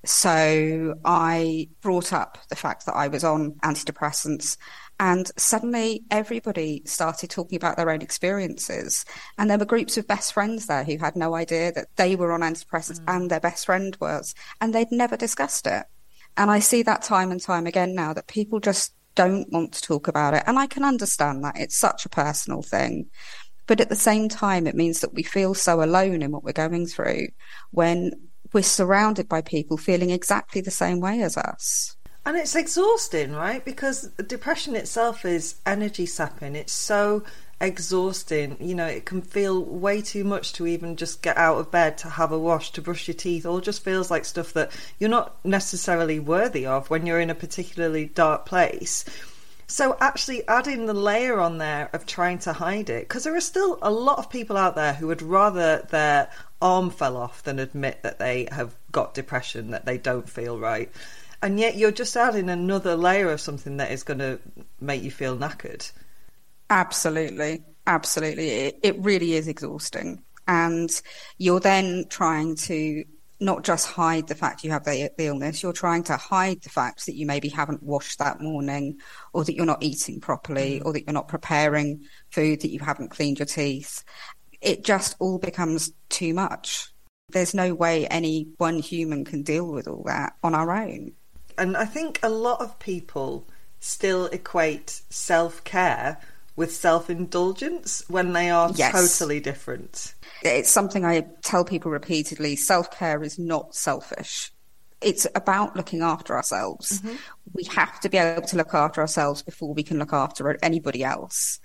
So 0.04 0.94
I 1.04 1.68
brought 1.80 2.12
up 2.12 2.38
the 2.48 2.56
fact 2.56 2.86
that 2.86 2.96
I 2.96 3.08
was 3.08 3.22
on 3.22 3.52
antidepressants 3.62 4.56
and 4.98 5.30
suddenly 5.36 6.04
everybody 6.10 6.82
started 6.84 7.30
talking 7.30 7.56
about 7.56 7.76
their 7.76 7.90
own 7.90 8.02
experiences. 8.02 9.04
And 9.36 9.50
there 9.50 9.58
were 9.58 9.64
groups 9.64 9.96
of 9.96 10.06
best 10.06 10.32
friends 10.32 10.66
there 10.66 10.84
who 10.84 10.98
had 10.98 11.16
no 11.16 11.34
idea 11.34 11.72
that 11.72 11.88
they 11.96 12.14
were 12.14 12.32
on 12.32 12.40
antidepressants 12.40 13.00
mm. 13.00 13.04
and 13.08 13.30
their 13.30 13.40
best 13.40 13.66
friend 13.66 13.96
was, 14.00 14.34
and 14.60 14.72
they'd 14.72 14.92
never 14.92 15.16
discussed 15.16 15.66
it. 15.66 15.86
And 16.36 16.50
I 16.50 16.60
see 16.60 16.82
that 16.82 17.02
time 17.02 17.30
and 17.30 17.40
time 17.40 17.66
again 17.66 17.94
now 17.94 18.12
that 18.12 18.26
people 18.26 18.60
just 18.60 18.94
don't 19.14 19.50
want 19.52 19.72
to 19.72 19.82
talk 19.82 20.08
about 20.08 20.34
it. 20.34 20.44
And 20.46 20.58
I 20.58 20.66
can 20.66 20.84
understand 20.84 21.44
that. 21.44 21.58
It's 21.58 21.76
such 21.76 22.06
a 22.06 22.08
personal 22.08 22.62
thing. 22.62 23.10
But 23.66 23.80
at 23.80 23.88
the 23.88 23.96
same 23.96 24.28
time, 24.28 24.66
it 24.66 24.74
means 24.74 25.00
that 25.00 25.14
we 25.14 25.22
feel 25.22 25.54
so 25.54 25.82
alone 25.82 26.22
in 26.22 26.30
what 26.30 26.44
we're 26.44 26.52
going 26.52 26.86
through 26.86 27.28
when 27.70 28.12
we're 28.52 28.62
surrounded 28.62 29.28
by 29.28 29.40
people 29.42 29.76
feeling 29.76 30.10
exactly 30.10 30.60
the 30.60 30.70
same 30.70 31.00
way 31.00 31.22
as 31.22 31.36
us. 31.36 31.96
And 32.24 32.36
it's 32.36 32.54
exhausting, 32.54 33.32
right? 33.32 33.64
Because 33.64 34.08
depression 34.26 34.76
itself 34.76 35.24
is 35.24 35.56
energy 35.66 36.06
sapping. 36.06 36.54
It's 36.54 36.72
so 36.72 37.24
exhausting. 37.60 38.56
You 38.60 38.76
know, 38.76 38.86
it 38.86 39.06
can 39.06 39.22
feel 39.22 39.64
way 39.64 40.02
too 40.02 40.22
much 40.22 40.52
to 40.54 40.66
even 40.66 40.96
just 40.96 41.22
get 41.22 41.36
out 41.36 41.58
of 41.58 41.72
bed, 41.72 41.98
to 41.98 42.08
have 42.08 42.30
a 42.30 42.38
wash, 42.38 42.70
to 42.72 42.82
brush 42.82 43.08
your 43.08 43.16
teeth. 43.16 43.44
All 43.44 43.60
just 43.60 43.82
feels 43.82 44.08
like 44.08 44.24
stuff 44.24 44.52
that 44.52 44.70
you're 45.00 45.10
not 45.10 45.44
necessarily 45.44 46.20
worthy 46.20 46.64
of 46.64 46.90
when 46.90 47.06
you're 47.06 47.20
in 47.20 47.30
a 47.30 47.34
particularly 47.34 48.06
dark 48.06 48.46
place. 48.46 49.04
So 49.66 49.96
actually 50.00 50.46
adding 50.48 50.86
the 50.86 50.94
layer 50.94 51.40
on 51.40 51.58
there 51.58 51.88
of 51.92 52.04
trying 52.04 52.38
to 52.40 52.52
hide 52.52 52.90
it, 52.90 53.08
because 53.08 53.24
there 53.24 53.34
are 53.34 53.40
still 53.40 53.78
a 53.80 53.90
lot 53.90 54.18
of 54.18 54.28
people 54.28 54.56
out 54.56 54.74
there 54.74 54.92
who 54.92 55.06
would 55.06 55.22
rather 55.22 55.86
their 55.90 56.28
arm 56.62 56.90
fell 56.90 57.16
off 57.16 57.42
than 57.42 57.58
admit 57.58 58.02
that 58.02 58.18
they 58.18 58.48
have 58.50 58.74
got 58.90 59.12
depression, 59.12 59.70
that 59.72 59.84
they 59.84 59.98
don't 59.98 60.28
feel 60.28 60.58
right. 60.58 60.90
And 61.42 61.58
yet 61.58 61.76
you're 61.76 61.90
just 61.90 62.16
adding 62.16 62.48
another 62.48 62.96
layer 62.96 63.30
of 63.30 63.40
something 63.40 63.76
that 63.78 63.90
is 63.90 64.04
going 64.04 64.20
to 64.20 64.38
make 64.80 65.02
you 65.02 65.10
feel 65.10 65.36
knackered. 65.36 65.90
Absolutely. 66.70 67.62
Absolutely. 67.86 68.48
It, 68.48 68.78
it 68.82 68.98
really 69.00 69.34
is 69.34 69.48
exhausting. 69.48 70.22
And 70.46 70.90
you're 71.38 71.60
then 71.60 72.06
trying 72.08 72.54
to 72.56 73.04
not 73.40 73.64
just 73.64 73.88
hide 73.88 74.28
the 74.28 74.36
fact 74.36 74.62
you 74.62 74.70
have 74.70 74.84
the, 74.84 75.10
the, 75.18 75.26
illness, 75.26 75.62
you're 75.62 75.72
trying 75.72 76.04
to 76.04 76.16
hide 76.16 76.62
the 76.62 76.68
fact 76.68 77.06
that 77.06 77.16
you 77.16 77.26
maybe 77.26 77.48
haven't 77.48 77.82
washed 77.82 78.20
that 78.20 78.40
morning 78.40 78.98
or 79.32 79.44
that 79.44 79.54
you're 79.54 79.66
not 79.66 79.82
eating 79.82 80.20
properly 80.20 80.78
mm. 80.78 80.86
or 80.86 80.92
that 80.92 81.04
you're 81.04 81.12
not 81.12 81.26
preparing 81.26 82.04
food, 82.30 82.60
that 82.60 82.70
you 82.70 82.78
haven't 82.78 83.10
cleaned 83.10 83.40
your 83.40 83.46
teeth. 83.46 84.04
It 84.62 84.84
just 84.84 85.16
all 85.18 85.38
becomes 85.38 85.92
too 86.08 86.32
much. 86.32 86.88
There's 87.30 87.54
no 87.54 87.74
way 87.74 88.06
any 88.06 88.48
one 88.58 88.78
human 88.78 89.24
can 89.24 89.42
deal 89.42 89.66
with 89.66 89.88
all 89.88 90.04
that 90.06 90.34
on 90.42 90.54
our 90.54 90.70
own. 90.70 91.12
And 91.58 91.76
I 91.76 91.84
think 91.84 92.20
a 92.22 92.28
lot 92.28 92.60
of 92.60 92.78
people 92.78 93.46
still 93.80 94.26
equate 94.26 95.02
self 95.10 95.64
care 95.64 96.18
with 96.56 96.72
self 96.72 97.10
indulgence 97.10 98.04
when 98.08 98.32
they 98.32 98.50
are 98.50 98.70
yes. 98.74 98.92
totally 98.92 99.40
different. 99.40 100.14
It's 100.42 100.70
something 100.70 101.04
I 101.04 101.26
tell 101.42 101.64
people 101.64 101.90
repeatedly 101.90 102.56
self 102.56 102.90
care 102.90 103.22
is 103.22 103.38
not 103.38 103.74
selfish. 103.74 104.52
It's 105.00 105.26
about 105.34 105.74
looking 105.74 106.02
after 106.02 106.36
ourselves. 106.36 107.00
Mm-hmm. 107.00 107.16
We 107.54 107.64
have 107.64 107.98
to 108.00 108.08
be 108.08 108.18
able 108.18 108.42
to 108.42 108.56
look 108.56 108.72
after 108.72 109.00
ourselves 109.00 109.42
before 109.42 109.74
we 109.74 109.82
can 109.82 109.98
look 109.98 110.12
after 110.12 110.56
anybody 110.62 111.02
else. 111.02 111.58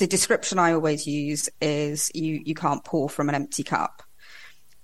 The 0.00 0.06
description 0.06 0.58
I 0.58 0.72
always 0.72 1.06
use 1.06 1.50
is 1.60 2.10
you, 2.14 2.40
you 2.42 2.54
can't 2.54 2.82
pour 2.82 3.10
from 3.10 3.28
an 3.28 3.34
empty 3.34 3.62
cup. 3.62 4.02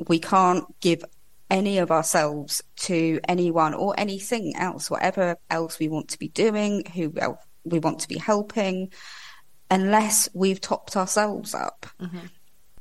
We 0.08 0.18
can't 0.18 0.66
give 0.82 1.02
any 1.48 1.78
of 1.78 1.90
ourselves 1.90 2.62
to 2.80 3.18
anyone 3.26 3.72
or 3.72 3.94
anything 3.96 4.54
else, 4.56 4.90
whatever 4.90 5.38
else 5.48 5.78
we 5.78 5.88
want 5.88 6.10
to 6.10 6.18
be 6.18 6.28
doing, 6.28 6.84
who 6.94 7.14
we 7.64 7.78
want 7.78 8.00
to 8.00 8.08
be 8.08 8.18
helping, 8.18 8.92
unless 9.70 10.28
we've 10.34 10.60
topped 10.60 10.98
ourselves 10.98 11.54
up. 11.54 11.86
Mm-hmm. 11.98 12.26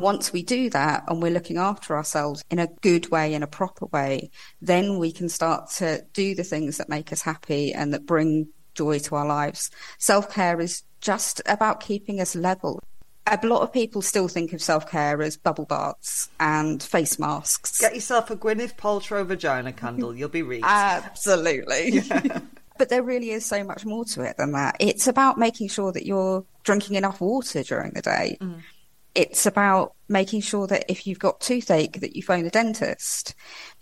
Once 0.02 0.34
we 0.34 0.44
do 0.44 0.70
that 0.72 1.06
and 1.08 1.22
we're 1.22 1.32
looking 1.32 1.58
after 1.58 1.96
ourselves 1.96 2.44
in 2.52 2.60
a 2.60 2.68
good 2.82 3.10
way, 3.12 3.34
in 3.34 3.44
a 3.44 3.48
proper 3.48 3.86
way, 3.86 4.30
then 4.62 5.00
we 5.00 5.14
can 5.14 5.30
start 5.30 5.70
to 5.78 6.04
do 6.12 6.36
the 6.36 6.44
things 6.44 6.80
that 6.80 6.90
make 6.90 7.14
us 7.14 7.22
happy 7.22 7.72
and 7.72 7.94
that 7.94 8.06
bring 8.06 8.50
joy 8.74 9.00
to 9.00 9.16
our 9.16 9.26
lives. 9.26 9.72
Self 10.00 10.34
care 10.34 10.60
is 10.60 10.84
just 11.06 11.40
about 11.46 11.80
keeping 11.80 12.20
us 12.20 12.36
level. 12.36 12.82
A 13.28 13.40
lot 13.46 13.62
of 13.62 13.72
people 13.72 14.02
still 14.02 14.28
think 14.28 14.54
of 14.54 14.62
self 14.62 14.90
care 14.90 15.22
as 15.22 15.38
bubble 15.38 15.66
baths 15.66 16.30
and 16.40 16.82
face 16.82 17.18
masks. 17.20 17.80
Get 17.80 17.96
yourself 17.96 18.30
a 18.32 18.36
Gwyneth 18.36 18.76
Paltrow 18.76 19.26
vagina 19.26 19.72
candle, 19.72 20.16
you'll 20.16 20.30
be 20.30 20.42
reached. 20.42 20.66
Absolutely. 20.66 22.02
Yeah. 22.10 22.40
but 22.78 22.90
there 22.90 23.04
really 23.04 23.30
is 23.30 23.46
so 23.46 23.64
much 23.64 23.86
more 23.86 24.04
to 24.06 24.22
it 24.22 24.36
than 24.38 24.52
that. 24.52 24.76
It's 24.80 25.08
about 25.08 25.38
making 25.38 25.70
sure 25.70 25.92
that 25.94 26.06
you're 26.06 26.44
drinking 26.64 26.96
enough 26.98 27.22
water 27.22 27.64
during 27.64 27.94
the 27.94 28.02
day. 28.02 28.38
Mm 28.42 28.62
it's 29.16 29.46
about 29.46 29.96
making 30.10 30.42
sure 30.42 30.68
that 30.68 30.92
if 30.92 31.08
you've 31.08 31.20
got 31.20 31.40
toothache 31.40 32.02
that 32.02 32.16
you 32.16 32.22
phone 32.22 32.44
the 32.44 32.50
dentist 32.50 33.34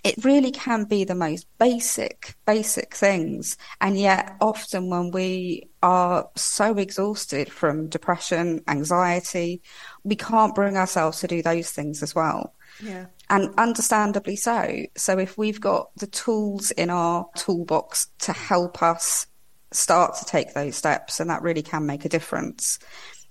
it 0.03 0.23
really 0.25 0.51
can 0.51 0.83
be 0.83 1.03
the 1.03 1.15
most 1.15 1.47
basic 1.57 2.35
basic 2.45 2.93
things. 2.93 3.57
And 3.79 3.97
yet 3.97 4.35
often 4.41 4.89
when 4.89 5.11
we 5.11 5.69
are 5.81 6.29
so 6.35 6.77
exhausted 6.77 7.51
from 7.51 7.89
depression 7.89 8.61
anxiety 8.67 9.61
we 10.03 10.15
can't 10.15 10.55
bring 10.55 10.77
ourselves 10.77 11.19
to 11.21 11.27
do 11.27 11.41
those 11.41 11.71
things 11.71 12.03
as 12.03 12.13
well. 12.13 12.53
Yeah. 12.81 13.05
And 13.29 13.53
understandably 13.57 14.35
so. 14.35 14.85
So 14.95 15.17
if 15.17 15.37
we've 15.37 15.61
got 15.61 15.95
the 15.95 16.07
tools 16.07 16.71
in 16.71 16.89
our 16.89 17.27
toolbox 17.35 18.07
to 18.19 18.33
help 18.33 18.83
us 18.83 19.27
start 19.71 20.15
to 20.17 20.25
take 20.25 20.53
those 20.53 20.75
steps 20.75 21.19
and 21.19 21.29
that 21.29 21.41
really 21.41 21.63
can 21.63 21.85
make 21.85 22.05
a 22.05 22.09
difference. 22.09 22.79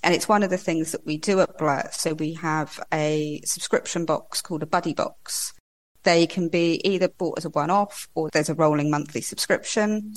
And 0.03 0.15
it's 0.15 0.29
one 0.29 0.43
of 0.43 0.51
the 0.51 0.59
things 0.59 0.93
that 0.93 1.07
we 1.07 1.17
do 1.17 1.41
at 1.41 1.57
Blurt. 1.59 1.95
So 1.95 2.15
we 2.15 2.35
have 2.35 2.81
a 2.93 3.41
subscription 3.45 4.05
box 4.05 4.43
called 4.43 4.63
a 4.63 4.67
buddy 4.67 4.95
box. 4.95 5.53
They 6.05 6.27
can 6.27 6.49
be 6.49 6.81
either 6.85 7.09
bought 7.09 7.39
as 7.39 7.45
a 7.45 7.51
one 7.51 7.71
off 7.71 8.09
or 8.15 8.31
there's 8.31 8.49
a 8.49 8.55
rolling 8.55 8.91
monthly 8.91 9.21
subscription. 9.21 10.15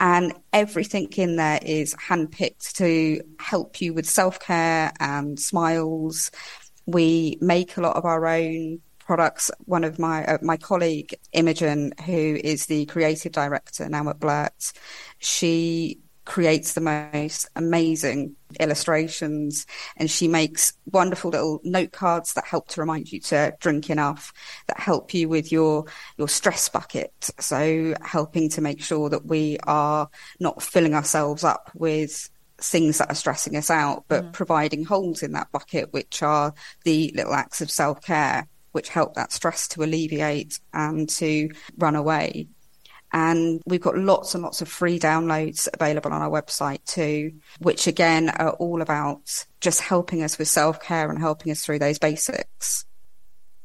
And 0.00 0.34
everything 0.52 1.08
in 1.16 1.36
there 1.36 1.58
is 1.62 1.94
handpicked 1.94 2.72
to 2.74 3.20
help 3.38 3.80
you 3.80 3.94
with 3.94 4.06
self 4.06 4.40
care 4.40 4.92
and 5.00 5.38
smiles. 5.38 6.30
We 6.86 7.38
make 7.40 7.76
a 7.76 7.80
lot 7.80 7.96
of 7.96 8.04
our 8.04 8.26
own 8.26 8.80
products. 8.98 9.50
One 9.64 9.84
of 9.84 9.98
my 9.98 10.24
uh, 10.24 10.38
my 10.42 10.56
colleague 10.56 11.14
Imogen, 11.32 11.92
who 12.04 12.38
is 12.42 12.66
the 12.66 12.86
creative 12.86 13.32
director 13.32 13.88
now 13.88 14.08
at 14.08 14.20
Blurt, 14.20 14.72
she 15.18 15.98
creates 16.26 16.74
the 16.74 16.80
most 16.80 17.48
amazing 17.56 18.34
illustrations 18.60 19.64
and 19.96 20.10
she 20.10 20.28
makes 20.28 20.72
wonderful 20.90 21.30
little 21.30 21.60
note 21.64 21.92
cards 21.92 22.34
that 22.34 22.44
help 22.44 22.68
to 22.68 22.80
remind 22.80 23.10
you 23.10 23.20
to 23.20 23.54
drink 23.60 23.88
enough 23.88 24.32
that 24.66 24.78
help 24.78 25.14
you 25.14 25.28
with 25.28 25.50
your 25.50 25.84
your 26.18 26.28
stress 26.28 26.68
bucket 26.68 27.30
so 27.38 27.94
helping 28.02 28.48
to 28.48 28.60
make 28.60 28.82
sure 28.82 29.08
that 29.08 29.24
we 29.24 29.56
are 29.64 30.08
not 30.40 30.62
filling 30.62 30.94
ourselves 30.94 31.44
up 31.44 31.70
with 31.74 32.28
things 32.58 32.98
that 32.98 33.10
are 33.10 33.14
stressing 33.14 33.56
us 33.56 33.70
out 33.70 34.04
but 34.08 34.24
mm. 34.24 34.32
providing 34.32 34.84
holes 34.84 35.22
in 35.22 35.32
that 35.32 35.50
bucket 35.52 35.92
which 35.92 36.22
are 36.22 36.52
the 36.84 37.12
little 37.14 37.34
acts 37.34 37.60
of 37.60 37.70
self-care 37.70 38.46
which 38.72 38.88
help 38.88 39.14
that 39.14 39.32
stress 39.32 39.68
to 39.68 39.82
alleviate 39.82 40.58
and 40.74 41.08
to 41.08 41.48
run 41.78 41.96
away 41.96 42.48
and 43.12 43.62
we've 43.66 43.80
got 43.80 43.96
lots 43.96 44.34
and 44.34 44.42
lots 44.42 44.60
of 44.60 44.68
free 44.68 44.98
downloads 44.98 45.68
available 45.72 46.12
on 46.12 46.22
our 46.22 46.30
website 46.30 46.84
too, 46.84 47.32
which 47.60 47.86
again 47.86 48.30
are 48.30 48.50
all 48.52 48.82
about 48.82 49.46
just 49.60 49.80
helping 49.80 50.22
us 50.22 50.38
with 50.38 50.48
self 50.48 50.80
care 50.80 51.10
and 51.10 51.18
helping 51.18 51.52
us 51.52 51.64
through 51.64 51.78
those 51.78 51.98
basics. 51.98 52.84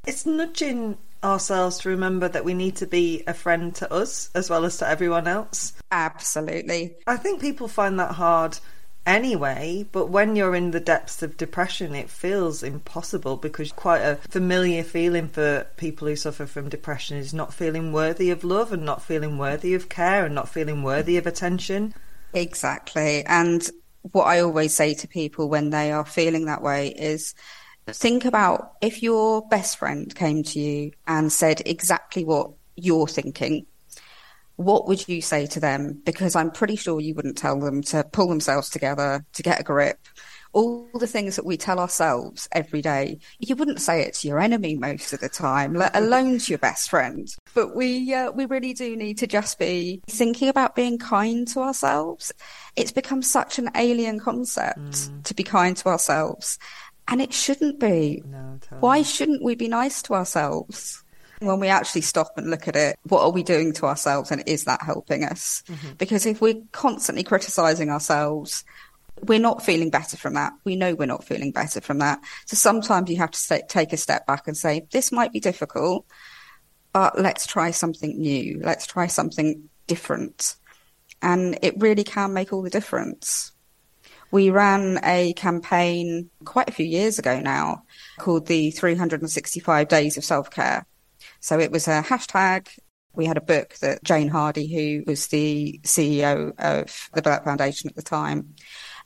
It's 0.06 0.26
nudging 0.26 0.98
ourselves 1.24 1.78
to 1.80 1.90
remember 1.90 2.28
that 2.28 2.46
we 2.46 2.54
need 2.54 2.76
to 2.78 2.88
be 2.88 3.24
a 3.28 3.34
friend 3.34 3.76
to 3.76 3.94
us 3.94 4.30
as 4.34 4.50
well 4.50 4.66
as 4.66 4.78
to 4.78 4.88
everyone 4.88 5.28
else. 5.28 5.74
Absolutely. 5.92 6.96
I 7.06 7.18
think 7.18 7.42
people 7.42 7.68
find 7.68 8.00
that 8.00 8.14
hard 8.14 8.58
anyway, 9.06 9.86
but 9.92 10.10
when 10.10 10.36
you're 10.36 10.56
in 10.56 10.72
the 10.72 10.80
depths 10.80 11.22
of 11.22 11.38
depression, 11.38 11.96
it 11.96 12.10
feels 12.10 12.64
impossible 12.64 13.38
because 13.38 13.72
quite 13.72 14.02
a 14.02 14.16
familiar 14.30 14.84
feeling 14.84 15.28
for 15.28 15.68
people 15.78 16.08
who 16.08 16.16
suffer 16.16 16.46
from 16.46 16.70
depression 16.70 17.18
is 17.18 17.34
not 17.34 17.54
feeling 17.54 17.92
worthy 17.92 18.30
of 18.30 18.44
love 18.44 18.72
and 18.72 18.86
not 18.86 19.02
feeling 19.02 19.38
worthy 19.38 19.74
of 19.74 19.90
care 19.90 20.26
and 20.26 20.36
not 20.36 20.50
feeling 20.50 20.84
worthy 20.84 21.18
of 21.18 21.28
attention. 21.28 21.94
Exactly. 22.34 23.26
And 23.26 23.68
what 24.12 24.26
I 24.26 24.40
always 24.40 24.74
say 24.76 24.94
to 24.96 25.08
people 25.08 25.50
when 25.50 25.70
they 25.70 25.92
are 25.92 26.06
feeling 26.06 26.46
that 26.46 26.62
way 26.62 26.90
is 26.90 27.34
think 27.88 28.26
about 28.26 28.74
if 28.82 29.04
your 29.04 29.48
best 29.48 29.78
friend 29.78 30.14
came 30.14 30.44
to 30.44 30.60
you 30.60 30.92
and 31.08 31.32
said 31.32 31.62
exactly 31.66 32.24
what 32.24 32.52
you're 32.76 33.08
thinking 33.08 33.66
what 34.64 34.88
would 34.88 35.08
you 35.08 35.22
say 35.22 35.46
to 35.48 35.60
them? 35.60 36.02
Because 36.06 36.36
I'm 36.36 36.52
pretty 36.52 36.76
sure 36.76 37.00
you 37.00 37.16
wouldn't 37.16 37.38
tell 37.38 37.60
them 37.60 37.82
to 37.84 38.04
pull 38.04 38.28
themselves 38.28 38.70
together, 38.70 39.26
to 39.34 39.44
get 39.44 39.60
a 39.60 39.64
grip. 39.64 40.08
All 40.54 40.90
the 40.94 41.08
things 41.08 41.38
that 41.38 41.46
we 41.46 41.56
tell 41.56 41.80
ourselves 41.80 42.50
every 42.52 42.82
day, 42.82 43.20
you 43.40 43.56
wouldn't 43.56 43.80
say 43.80 44.02
it 44.02 44.16
to 44.16 44.28
your 44.28 44.40
enemy 44.40 44.76
most 44.76 45.14
of 45.14 45.22
the 45.22 45.30
time, 45.30 45.74
let 45.74 45.96
alone 45.96 46.40
to 46.40 46.52
your 46.52 46.60
best 46.60 46.90
friend. 46.90 47.34
but 47.54 47.74
we 47.74 48.14
uh, 48.14 48.32
we 48.32 48.46
really 48.46 48.74
do 48.74 48.98
need 48.98 49.18
to 49.20 49.28
just 49.28 49.58
be 49.60 50.02
thinking 50.08 50.50
about 50.50 50.76
being 50.76 50.98
kind 50.98 51.48
to 51.50 51.62
ourselves. 51.62 52.34
It's 52.76 52.92
become 52.92 53.22
such 53.22 53.60
an 53.60 53.70
alien 53.76 54.20
concept 54.20 54.80
mm. 54.80 55.24
to 55.24 55.34
be 55.34 55.44
kind 55.44 55.78
to 55.78 55.88
ourselves, 55.88 56.60
and 57.08 57.22
it 57.22 57.34
shouldn't 57.34 57.80
be. 57.80 58.22
No, 58.26 58.58
totally. 58.60 58.82
Why 58.82 59.02
shouldn't 59.04 59.44
we 59.44 59.56
be 59.56 59.70
nice 59.70 60.02
to 60.04 60.16
ourselves? 60.16 61.02
When 61.42 61.60
we 61.60 61.70
actually 61.70 62.02
stop 62.02 62.38
and 62.38 62.52
look 62.52 62.68
at 62.68 62.76
it, 62.76 63.00
what 63.04 63.24
are 63.24 63.32
we 63.32 63.42
doing 63.42 63.74
to 63.74 63.88
ourselves, 63.88 64.30
and 64.30 64.44
is 64.46 64.66
that 64.66 64.84
helping 64.84 65.24
us? 65.24 65.64
Mm-hmm. 65.68 65.94
Because 65.98 66.28
if 66.28 66.40
we're 66.40 66.62
constantly 66.72 67.24
criticizing 67.24 67.90
ourselves, 67.90 68.64
we're 69.24 69.40
not 69.40 69.64
feeling 69.64 69.90
better 69.90 70.18
from 70.18 70.36
that. 70.36 70.54
We 70.66 70.76
know 70.76 70.94
we're 70.94 71.08
not 71.08 71.24
feeling 71.24 71.52
better 71.52 71.82
from 71.82 71.98
that. 71.98 72.20
So 72.46 72.56
sometimes 72.56 73.10
you 73.10 73.18
have 73.18 73.32
to 73.32 73.40
say, 73.40 73.64
take 73.68 73.92
a 73.92 73.98
step 73.98 74.28
back 74.28 74.48
and 74.48 74.56
say, 74.56 74.86
this 74.92 75.12
might 75.12 75.34
be 75.34 75.40
difficult, 75.40 76.06
but 76.94 77.20
let's 77.20 77.48
try 77.48 77.72
something 77.72 78.20
new. 78.20 78.62
Let's 78.64 78.86
try 78.86 79.08
something 79.08 79.68
different. 79.88 80.56
And 81.24 81.58
it 81.64 81.74
really 81.78 82.04
can 82.04 82.34
make 82.34 82.54
all 82.54 82.62
the 82.62 82.70
difference. 82.70 83.52
We 84.32 84.50
ran 84.50 85.00
a 85.04 85.34
campaign 85.34 86.30
quite 86.46 86.70
a 86.70 86.74
few 86.74 86.86
years 86.86 87.20
ago 87.20 87.40
now 87.40 87.84
called 88.18 88.46
the 88.46 88.72
365 88.72 89.88
Days 89.88 90.18
of 90.18 90.24
Self 90.24 90.52
Care. 90.52 90.86
So 91.42 91.60
it 91.60 91.72
was 91.72 91.88
a 91.88 92.02
hashtag. 92.02 92.70
We 93.14 93.26
had 93.26 93.38
a 93.38 93.42
book 93.42 93.76
that 93.82 94.04
Jane 94.04 94.30
Hardy, 94.30 94.74
who 94.74 95.04
was 95.06 95.28
the 95.28 95.82
CEO 95.84 96.54
of 96.58 97.10
the 97.14 97.22
Blurt 97.22 97.44
Foundation 97.44 97.90
at 97.90 97.96
the 97.96 98.02
time, 98.02 98.56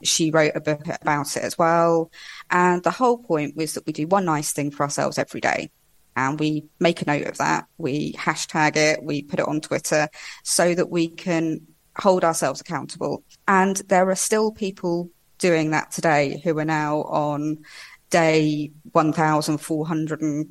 she 0.03 0.29
wrote 0.29 0.51
a 0.53 0.61
book 0.61 0.83
about 1.01 1.35
it 1.35 1.43
as 1.43 1.57
well. 1.57 2.11
And 2.51 2.83
the 2.83 2.91
whole 2.91 3.17
point 3.17 3.55
was 3.55 3.73
that 3.73 3.87
we 3.87 3.93
do 3.93 4.05
one 4.05 4.25
nice 4.25 4.53
thing 4.53 4.69
for 4.69 4.83
ourselves 4.83 5.17
every 5.17 5.41
day 5.41 5.71
and 6.15 6.39
we 6.39 6.65
make 6.79 7.01
a 7.01 7.05
note 7.05 7.27
of 7.27 7.37
that. 7.37 7.65
We 7.77 8.13
hashtag 8.13 8.75
it, 8.77 9.03
we 9.03 9.23
put 9.23 9.39
it 9.39 9.47
on 9.47 9.61
Twitter 9.61 10.09
so 10.43 10.73
that 10.75 10.89
we 10.89 11.07
can 11.09 11.61
hold 11.97 12.23
ourselves 12.23 12.61
accountable. 12.61 13.23
And 13.47 13.77
there 13.87 14.09
are 14.09 14.15
still 14.15 14.51
people 14.51 15.09
doing 15.37 15.71
that 15.71 15.91
today 15.91 16.41
who 16.43 16.57
are 16.59 16.65
now 16.65 17.03
on 17.03 17.63
day 18.09 18.71
1400 18.91 20.21
and 20.21 20.47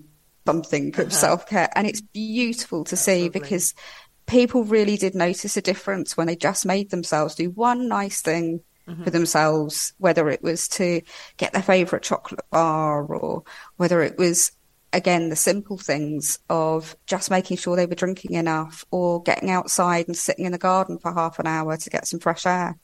something 0.46 0.88
of 0.94 1.00
uh-huh. 1.00 1.10
self 1.10 1.46
care. 1.46 1.68
And 1.74 1.86
it's 1.86 2.00
beautiful 2.00 2.84
to 2.84 2.94
That's 2.94 3.02
see 3.02 3.28
because 3.28 3.74
people 4.26 4.64
really 4.64 4.96
did 4.96 5.14
notice 5.14 5.56
a 5.56 5.62
difference 5.62 6.16
when 6.16 6.26
they 6.26 6.36
just 6.36 6.66
made 6.66 6.90
themselves 6.90 7.34
do 7.34 7.50
one 7.50 7.88
nice 7.88 8.22
thing 8.22 8.60
mm-hmm. 8.88 9.04
for 9.04 9.10
themselves, 9.10 9.92
whether 9.98 10.28
it 10.30 10.42
was 10.42 10.68
to 10.68 11.02
get 11.36 11.52
their 11.52 11.62
favorite 11.62 12.02
chocolate 12.02 12.44
bar 12.50 13.04
or 13.04 13.44
whether 13.76 14.02
it 14.02 14.18
was 14.18 14.52
again, 14.94 15.28
the 15.28 15.36
simple 15.36 15.76
things 15.76 16.38
of 16.48 16.96
just 17.06 17.30
making 17.30 17.56
sure 17.56 17.74
they 17.74 17.84
were 17.84 17.96
drinking 17.96 18.34
enough 18.34 18.84
or 18.92 19.22
getting 19.24 19.50
outside 19.50 20.06
and 20.06 20.16
sitting 20.16 20.44
in 20.44 20.52
the 20.52 20.58
garden 20.58 20.98
for 20.98 21.12
half 21.12 21.40
an 21.40 21.48
hour 21.48 21.76
to 21.76 21.90
get 21.90 22.06
some 22.06 22.20
fresh 22.20 22.46
air. 22.46 22.78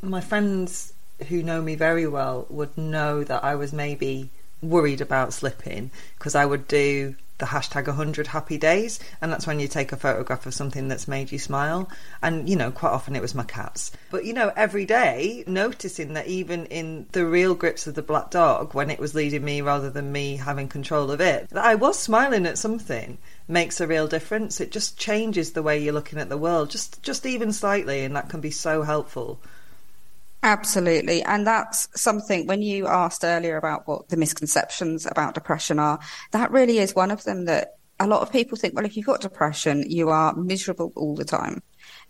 My 0.00 0.20
friends 0.20 0.92
who 1.28 1.42
know 1.42 1.60
me 1.60 1.74
very 1.74 2.06
well 2.06 2.46
would 2.48 2.78
know 2.78 3.24
that 3.24 3.42
I 3.42 3.56
was 3.56 3.72
maybe 3.72 4.30
worried 4.62 5.00
about 5.00 5.32
slipping 5.32 5.90
because 6.16 6.34
I 6.34 6.46
would 6.46 6.68
do 6.68 7.16
the 7.42 7.46
hashtag 7.46 7.88
100 7.88 8.28
happy 8.28 8.56
days 8.56 9.00
and 9.20 9.32
that's 9.32 9.48
when 9.48 9.58
you 9.58 9.66
take 9.66 9.90
a 9.90 9.96
photograph 9.96 10.46
of 10.46 10.54
something 10.54 10.86
that's 10.86 11.08
made 11.08 11.32
you 11.32 11.40
smile. 11.40 11.90
And 12.22 12.48
you 12.48 12.54
know 12.54 12.70
quite 12.70 12.92
often 12.92 13.16
it 13.16 13.22
was 13.22 13.34
my 13.34 13.42
cats. 13.42 13.90
But 14.12 14.24
you 14.24 14.32
know 14.32 14.52
every 14.54 14.84
day 14.84 15.42
noticing 15.48 16.12
that 16.12 16.28
even 16.28 16.66
in 16.66 17.06
the 17.10 17.26
real 17.26 17.56
grips 17.56 17.88
of 17.88 17.96
the 17.96 18.02
black 18.02 18.30
dog 18.30 18.74
when 18.74 18.90
it 18.90 19.00
was 19.00 19.16
leading 19.16 19.44
me 19.44 19.60
rather 19.60 19.90
than 19.90 20.12
me 20.12 20.36
having 20.36 20.68
control 20.68 21.10
of 21.10 21.20
it 21.20 21.48
that 21.50 21.64
I 21.64 21.74
was 21.74 21.98
smiling 21.98 22.46
at 22.46 22.58
something 22.58 23.18
makes 23.48 23.80
a 23.80 23.88
real 23.88 24.06
difference. 24.06 24.60
It 24.60 24.70
just 24.70 24.96
changes 24.96 25.50
the 25.50 25.64
way 25.64 25.82
you're 25.82 25.92
looking 25.92 26.20
at 26.20 26.28
the 26.28 26.38
world 26.38 26.70
just 26.70 27.02
just 27.02 27.26
even 27.26 27.52
slightly 27.52 28.04
and 28.04 28.14
that 28.14 28.28
can 28.28 28.40
be 28.40 28.52
so 28.52 28.82
helpful 28.82 29.40
Absolutely. 30.42 31.22
And 31.22 31.46
that's 31.46 31.88
something 32.00 32.46
when 32.46 32.62
you 32.62 32.88
asked 32.88 33.24
earlier 33.24 33.56
about 33.56 33.86
what 33.86 34.08
the 34.08 34.16
misconceptions 34.16 35.06
about 35.06 35.34
depression 35.34 35.78
are, 35.78 36.00
that 36.32 36.50
really 36.50 36.78
is 36.78 36.94
one 36.94 37.12
of 37.12 37.22
them 37.24 37.44
that 37.44 37.76
a 38.00 38.06
lot 38.08 38.22
of 38.22 38.32
people 38.32 38.58
think, 38.58 38.74
well, 38.74 38.84
if 38.84 38.96
you've 38.96 39.06
got 39.06 39.20
depression, 39.20 39.88
you 39.88 40.08
are 40.08 40.34
miserable 40.34 40.92
all 40.96 41.14
the 41.14 41.24
time, 41.24 41.62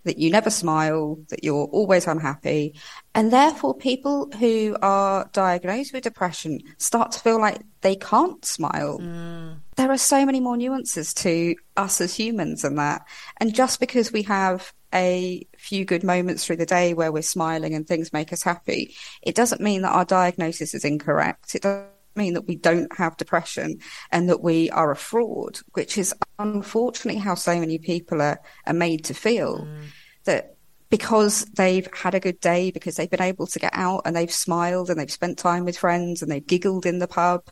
that 0.04 0.18
you 0.18 0.30
never 0.30 0.50
smile, 0.50 1.18
that 1.28 1.44
you're 1.44 1.66
always 1.66 2.06
unhappy. 2.06 2.74
And 3.14 3.32
therefore, 3.32 3.74
people 3.74 4.30
who 4.38 4.76
are 4.82 5.28
diagnosed 5.32 5.92
with 5.92 6.04
depression 6.04 6.60
start 6.78 7.12
to 7.12 7.20
feel 7.20 7.40
like 7.40 7.60
they 7.82 7.96
can't 7.96 8.44
smile. 8.44 8.98
Mm. 8.98 9.58
There 9.76 9.90
are 9.90 9.98
so 9.98 10.24
many 10.24 10.40
more 10.40 10.56
nuances 10.56 11.14
to 11.14 11.54
us 11.76 12.00
as 12.00 12.14
humans 12.14 12.62
than 12.62 12.76
that. 12.76 13.06
And 13.38 13.54
just 13.54 13.80
because 13.80 14.12
we 14.12 14.22
have 14.22 14.72
a 14.94 15.46
few 15.56 15.84
good 15.84 16.04
moments 16.04 16.44
through 16.44 16.56
the 16.56 16.66
day 16.66 16.94
where 16.94 17.12
we're 17.12 17.22
smiling 17.22 17.74
and 17.74 17.86
things 17.86 18.12
make 18.12 18.32
us 18.32 18.42
happy, 18.42 18.94
it 19.22 19.34
doesn't 19.34 19.60
mean 19.60 19.82
that 19.82 19.92
our 19.92 20.04
diagnosis 20.04 20.74
is 20.74 20.84
incorrect. 20.84 21.54
It 21.54 21.62
doesn't 21.62 21.91
mean 22.16 22.34
that 22.34 22.46
we 22.46 22.56
don't 22.56 22.94
have 22.96 23.16
depression 23.16 23.78
and 24.10 24.28
that 24.28 24.42
we 24.42 24.70
are 24.70 24.90
a 24.90 24.96
fraud, 24.96 25.58
which 25.72 25.98
is 25.98 26.14
unfortunately 26.38 27.20
how 27.20 27.34
so 27.34 27.58
many 27.58 27.78
people 27.78 28.20
are, 28.20 28.40
are 28.66 28.74
made 28.74 29.04
to 29.06 29.14
feel. 29.14 29.60
Mm. 29.60 29.84
That 30.24 30.56
because 30.92 31.46
they've 31.46 31.88
had 31.94 32.14
a 32.14 32.20
good 32.20 32.38
day, 32.38 32.70
because 32.70 32.96
they've 32.96 33.08
been 33.08 33.22
able 33.22 33.46
to 33.46 33.58
get 33.58 33.72
out 33.72 34.02
and 34.04 34.14
they've 34.14 34.30
smiled 34.30 34.90
and 34.90 35.00
they've 35.00 35.10
spent 35.10 35.38
time 35.38 35.64
with 35.64 35.78
friends 35.78 36.20
and 36.20 36.30
they've 36.30 36.46
giggled 36.46 36.84
in 36.84 36.98
the 36.98 37.08
pub, 37.08 37.48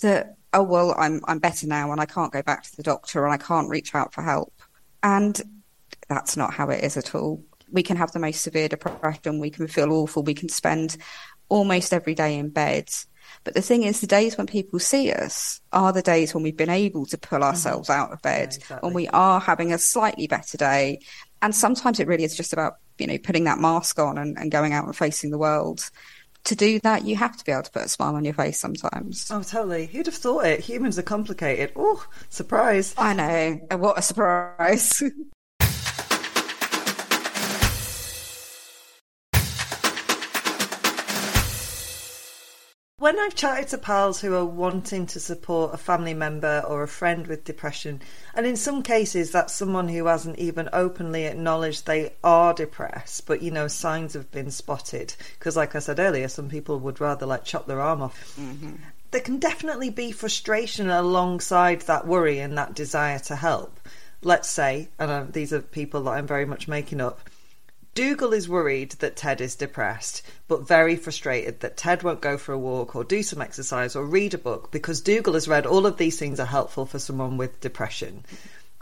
that, 0.00 0.36
oh, 0.52 0.62
well, 0.62 0.94
I'm, 0.96 1.20
I'm 1.24 1.40
better 1.40 1.66
now 1.66 1.90
and 1.90 2.00
I 2.00 2.06
can't 2.06 2.32
go 2.32 2.40
back 2.40 2.62
to 2.62 2.76
the 2.76 2.84
doctor 2.84 3.24
and 3.24 3.34
I 3.34 3.36
can't 3.36 3.68
reach 3.68 3.96
out 3.96 4.14
for 4.14 4.22
help. 4.22 4.54
And 5.02 5.42
that's 6.08 6.36
not 6.36 6.54
how 6.54 6.70
it 6.70 6.84
is 6.84 6.96
at 6.96 7.16
all. 7.16 7.42
We 7.68 7.82
can 7.82 7.96
have 7.96 8.12
the 8.12 8.20
most 8.20 8.42
severe 8.42 8.68
depression. 8.68 9.40
We 9.40 9.50
can 9.50 9.66
feel 9.66 9.92
awful. 9.92 10.22
We 10.22 10.34
can 10.34 10.48
spend 10.48 10.96
almost 11.48 11.92
every 11.92 12.14
day 12.14 12.38
in 12.38 12.50
bed. 12.50 12.90
But 13.42 13.54
the 13.54 13.62
thing 13.62 13.82
is, 13.82 14.00
the 14.00 14.06
days 14.06 14.38
when 14.38 14.46
people 14.46 14.78
see 14.78 15.12
us 15.12 15.60
are 15.72 15.92
the 15.92 16.02
days 16.02 16.34
when 16.34 16.42
we've 16.42 16.56
been 16.56 16.70
able 16.70 17.06
to 17.06 17.18
pull 17.18 17.40
mm-hmm. 17.40 17.48
ourselves 17.48 17.88
mm-hmm. 17.88 18.00
out 18.00 18.12
of 18.12 18.22
bed, 18.22 18.50
yeah, 18.52 18.56
exactly. 18.56 18.86
when 18.86 18.94
we 18.94 19.08
are 19.08 19.40
having 19.40 19.72
a 19.72 19.78
slightly 19.78 20.26
better 20.26 20.56
day. 20.56 21.00
And 21.42 21.54
sometimes 21.54 22.00
it 22.00 22.06
really 22.06 22.24
is 22.24 22.36
just 22.36 22.52
about, 22.52 22.76
you 22.98 23.06
know, 23.06 23.18
putting 23.18 23.44
that 23.44 23.58
mask 23.58 23.98
on 23.98 24.16
and, 24.18 24.38
and 24.38 24.50
going 24.50 24.72
out 24.72 24.84
and 24.86 24.96
facing 24.96 25.30
the 25.30 25.38
world 25.38 25.90
to 26.44 26.54
do 26.54 26.78
that, 26.80 27.04
you 27.04 27.16
have 27.16 27.36
to 27.36 27.44
be 27.44 27.52
able 27.52 27.62
to 27.62 27.70
put 27.70 27.82
a 27.82 27.88
smile 27.88 28.14
on 28.14 28.24
your 28.24 28.34
face 28.34 28.60
sometimes. 28.60 29.30
Oh, 29.30 29.42
totally. 29.42 29.86
Who'd 29.86 30.06
have 30.06 30.14
thought 30.14 30.44
it? 30.44 30.60
Humans 30.60 30.98
are 30.98 31.02
complicated. 31.02 31.72
Oh, 31.74 32.04
surprise. 32.28 32.94
I 32.98 33.14
know. 33.14 33.76
What 33.78 33.98
a 33.98 34.02
surprise. 34.02 35.02
When 43.04 43.20
I've 43.20 43.34
chatted 43.34 43.68
to 43.68 43.76
pals 43.76 44.22
who 44.22 44.34
are 44.34 44.46
wanting 44.46 45.04
to 45.08 45.20
support 45.20 45.74
a 45.74 45.76
family 45.76 46.14
member 46.14 46.64
or 46.66 46.82
a 46.82 46.88
friend 46.88 47.26
with 47.26 47.44
depression, 47.44 48.00
and 48.32 48.46
in 48.46 48.56
some 48.56 48.82
cases 48.82 49.30
that's 49.30 49.52
someone 49.52 49.88
who 49.88 50.06
hasn't 50.06 50.38
even 50.38 50.70
openly 50.72 51.26
acknowledged 51.26 51.84
they 51.84 52.14
are 52.24 52.54
depressed, 52.54 53.26
but 53.26 53.42
you 53.42 53.50
know, 53.50 53.68
signs 53.68 54.14
have 54.14 54.30
been 54.30 54.50
spotted. 54.50 55.14
Because, 55.38 55.54
like 55.54 55.74
I 55.74 55.80
said 55.80 56.00
earlier, 56.00 56.28
some 56.28 56.48
people 56.48 56.80
would 56.80 56.98
rather 56.98 57.26
like 57.26 57.44
chop 57.44 57.66
their 57.66 57.82
arm 57.82 58.00
off. 58.00 58.38
Mm-hmm. 58.40 58.76
There 59.10 59.20
can 59.20 59.38
definitely 59.38 59.90
be 59.90 60.10
frustration 60.10 60.88
alongside 60.88 61.82
that 61.82 62.06
worry 62.06 62.38
and 62.38 62.56
that 62.56 62.72
desire 62.72 63.18
to 63.18 63.36
help. 63.36 63.80
Let's 64.22 64.48
say, 64.48 64.88
and 64.98 65.10
uh, 65.10 65.24
these 65.30 65.52
are 65.52 65.60
people 65.60 66.04
that 66.04 66.12
I'm 66.12 66.26
very 66.26 66.46
much 66.46 66.68
making 66.68 67.02
up 67.02 67.20
Dougal 67.94 68.32
is 68.32 68.48
worried 68.48 68.92
that 68.92 69.16
Ted 69.16 69.40
is 69.40 69.54
depressed, 69.54 70.22
but 70.48 70.66
very 70.66 70.96
frustrated 70.96 71.60
that 71.60 71.76
Ted 71.76 72.02
won't 72.02 72.20
go 72.20 72.36
for 72.36 72.52
a 72.52 72.58
walk 72.58 72.96
or 72.96 73.04
do 73.04 73.22
some 73.22 73.40
exercise 73.40 73.94
or 73.94 74.04
read 74.04 74.34
a 74.34 74.38
book 74.38 74.72
because 74.72 75.00
Dougal 75.00 75.34
has 75.34 75.46
read 75.46 75.64
all 75.64 75.86
of 75.86 75.96
these 75.96 76.18
things 76.18 76.40
are 76.40 76.46
helpful 76.46 76.86
for 76.86 76.98
someone 76.98 77.36
with 77.36 77.60
depression. 77.60 78.24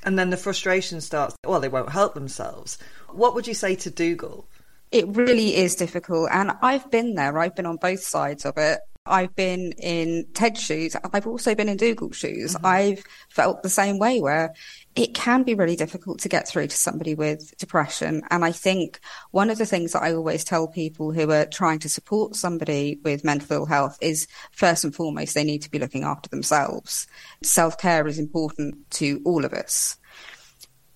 And 0.04 0.18
then 0.18 0.30
the 0.30 0.36
frustration 0.36 1.00
starts, 1.00 1.36
well, 1.46 1.60
they 1.60 1.68
won't 1.68 1.90
help 1.90 2.14
themselves. 2.14 2.78
What 3.10 3.34
would 3.34 3.46
you 3.46 3.54
say 3.54 3.76
to 3.76 3.90
Dougal? 3.90 4.46
It 4.90 5.06
really 5.08 5.56
is 5.56 5.76
difficult. 5.76 6.30
And 6.32 6.52
I've 6.62 6.90
been 6.90 7.14
there, 7.14 7.38
I've 7.38 7.54
been 7.54 7.66
on 7.66 7.76
both 7.76 8.02
sides 8.02 8.44
of 8.44 8.58
it. 8.58 8.80
I've 9.04 9.34
been 9.34 9.72
in 9.78 10.26
Ted's 10.32 10.62
shoes. 10.62 10.96
I've 11.12 11.26
also 11.26 11.54
been 11.54 11.68
in 11.68 11.76
Dougal's 11.76 12.16
shoes. 12.16 12.54
Mm-hmm. 12.54 12.66
I've 12.66 13.04
felt 13.28 13.62
the 13.62 13.68
same 13.68 13.98
way 13.98 14.20
where 14.20 14.54
it 14.94 15.14
can 15.14 15.42
be 15.42 15.54
really 15.54 15.76
difficult 15.76 16.20
to 16.20 16.28
get 16.28 16.46
through 16.46 16.66
to 16.66 16.76
somebody 16.76 17.14
with 17.14 17.56
depression. 17.56 18.22
And 18.30 18.44
I 18.44 18.52
think 18.52 19.00
one 19.30 19.48
of 19.48 19.56
the 19.56 19.64
things 19.64 19.92
that 19.92 20.02
I 20.02 20.12
always 20.12 20.44
tell 20.44 20.68
people 20.68 21.12
who 21.12 21.30
are 21.30 21.46
trying 21.46 21.78
to 21.80 21.88
support 21.88 22.36
somebody 22.36 23.00
with 23.02 23.24
mental 23.24 23.56
ill 23.56 23.66
health 23.66 23.96
is 24.02 24.26
first 24.50 24.84
and 24.84 24.94
foremost, 24.94 25.34
they 25.34 25.44
need 25.44 25.62
to 25.62 25.70
be 25.70 25.78
looking 25.78 26.04
after 26.04 26.28
themselves. 26.28 27.06
Self 27.42 27.78
care 27.78 28.06
is 28.06 28.18
important 28.18 28.90
to 28.92 29.22
all 29.24 29.46
of 29.46 29.54
us. 29.54 29.96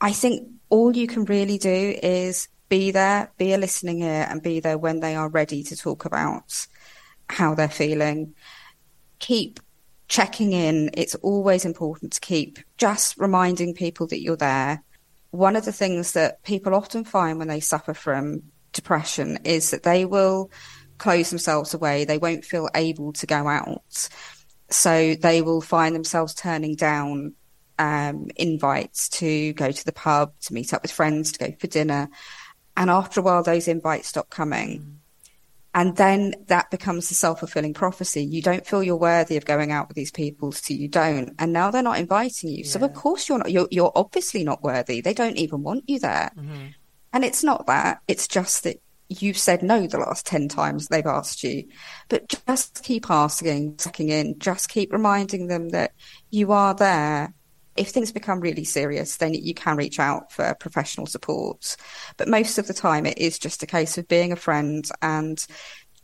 I 0.00 0.12
think 0.12 0.46
all 0.68 0.94
you 0.94 1.06
can 1.06 1.24
really 1.24 1.56
do 1.56 1.98
is 2.02 2.48
be 2.68 2.90
there, 2.90 3.32
be 3.38 3.54
a 3.54 3.58
listening 3.58 4.00
ear 4.02 4.26
and 4.28 4.42
be 4.42 4.60
there 4.60 4.76
when 4.76 5.00
they 5.00 5.14
are 5.14 5.28
ready 5.28 5.62
to 5.62 5.76
talk 5.76 6.04
about 6.04 6.66
how 7.30 7.54
they're 7.54 7.68
feeling. 7.68 8.34
Keep 9.20 9.60
checking 10.08 10.52
in. 10.52 10.90
It's 10.94 11.14
always 11.16 11.64
important 11.64 12.12
to 12.14 12.20
keep 12.20 12.58
just 12.76 13.16
reminding 13.18 13.74
people 13.74 14.06
that 14.08 14.22
you're 14.22 14.36
there. 14.36 14.82
One 15.30 15.56
of 15.56 15.64
the 15.64 15.72
things 15.72 16.12
that 16.12 16.42
people 16.42 16.74
often 16.74 17.04
find 17.04 17.38
when 17.38 17.48
they 17.48 17.60
suffer 17.60 17.94
from 17.94 18.42
depression 18.72 19.38
is 19.44 19.70
that 19.70 19.82
they 19.82 20.04
will 20.04 20.50
close 20.98 21.30
themselves 21.30 21.74
away. 21.74 22.04
They 22.04 22.18
won't 22.18 22.44
feel 22.44 22.68
able 22.74 23.12
to 23.14 23.26
go 23.26 23.48
out. 23.48 24.08
So 24.70 25.14
they 25.14 25.42
will 25.42 25.60
find 25.60 25.94
themselves 25.94 26.34
turning 26.34 26.74
down 26.74 27.34
um, 27.78 28.28
invites 28.36 29.08
to 29.10 29.52
go 29.52 29.70
to 29.70 29.84
the 29.84 29.92
pub, 29.92 30.32
to 30.42 30.54
meet 30.54 30.72
up 30.72 30.82
with 30.82 30.90
friends, 30.90 31.32
to 31.32 31.38
go 31.38 31.56
for 31.58 31.66
dinner. 31.66 32.08
And 32.76 32.90
after 32.90 33.20
a 33.20 33.22
while, 33.22 33.42
those 33.42 33.68
invites 33.68 34.08
stop 34.08 34.30
coming. 34.30 34.80
Mm. 34.80 34.95
And 35.76 35.94
then 35.94 36.34
that 36.46 36.70
becomes 36.70 37.10
a 37.10 37.14
self 37.14 37.40
fulfilling 37.40 37.74
prophecy. 37.74 38.24
You 38.24 38.40
don't 38.40 38.66
feel 38.66 38.82
you're 38.82 38.96
worthy 38.96 39.36
of 39.36 39.44
going 39.44 39.72
out 39.72 39.88
with 39.88 39.94
these 39.94 40.10
people, 40.10 40.50
so 40.50 40.72
you 40.72 40.88
don't. 40.88 41.34
And 41.38 41.52
now 41.52 41.70
they're 41.70 41.82
not 41.82 41.98
inviting 41.98 42.48
you. 42.48 42.64
Yeah. 42.64 42.70
So 42.70 42.80
of 42.80 42.94
course 42.94 43.28
you're 43.28 43.36
not, 43.36 43.52
you're, 43.52 43.68
you're 43.70 43.92
obviously 43.94 44.42
not 44.42 44.62
worthy. 44.62 45.02
They 45.02 45.12
don't 45.12 45.36
even 45.36 45.62
want 45.62 45.84
you 45.86 45.98
there. 45.98 46.30
Mm-hmm. 46.34 46.68
And 47.12 47.24
it's 47.26 47.44
not 47.44 47.66
that. 47.66 48.00
It's 48.08 48.26
just 48.26 48.64
that 48.64 48.80
you've 49.10 49.36
said 49.36 49.62
no 49.62 49.86
the 49.86 49.98
last 49.98 50.24
10 50.24 50.48
times 50.48 50.88
they've 50.88 51.04
asked 51.04 51.44
you. 51.44 51.68
But 52.08 52.26
just 52.46 52.82
keep 52.82 53.10
asking, 53.10 53.76
checking 53.76 54.08
in, 54.08 54.38
just 54.38 54.70
keep 54.70 54.90
reminding 54.94 55.48
them 55.48 55.68
that 55.70 55.92
you 56.30 56.52
are 56.52 56.72
there. 56.72 57.34
If 57.76 57.90
things 57.90 58.12
become 58.12 58.40
really 58.40 58.64
serious, 58.64 59.16
then 59.16 59.34
you 59.34 59.54
can 59.54 59.76
reach 59.76 59.98
out 59.98 60.32
for 60.32 60.54
professional 60.54 61.06
support. 61.06 61.76
But 62.16 62.28
most 62.28 62.58
of 62.58 62.66
the 62.66 62.74
time, 62.74 63.06
it 63.06 63.18
is 63.18 63.38
just 63.38 63.62
a 63.62 63.66
case 63.66 63.98
of 63.98 64.08
being 64.08 64.32
a 64.32 64.36
friend. 64.36 64.88
And 65.02 65.44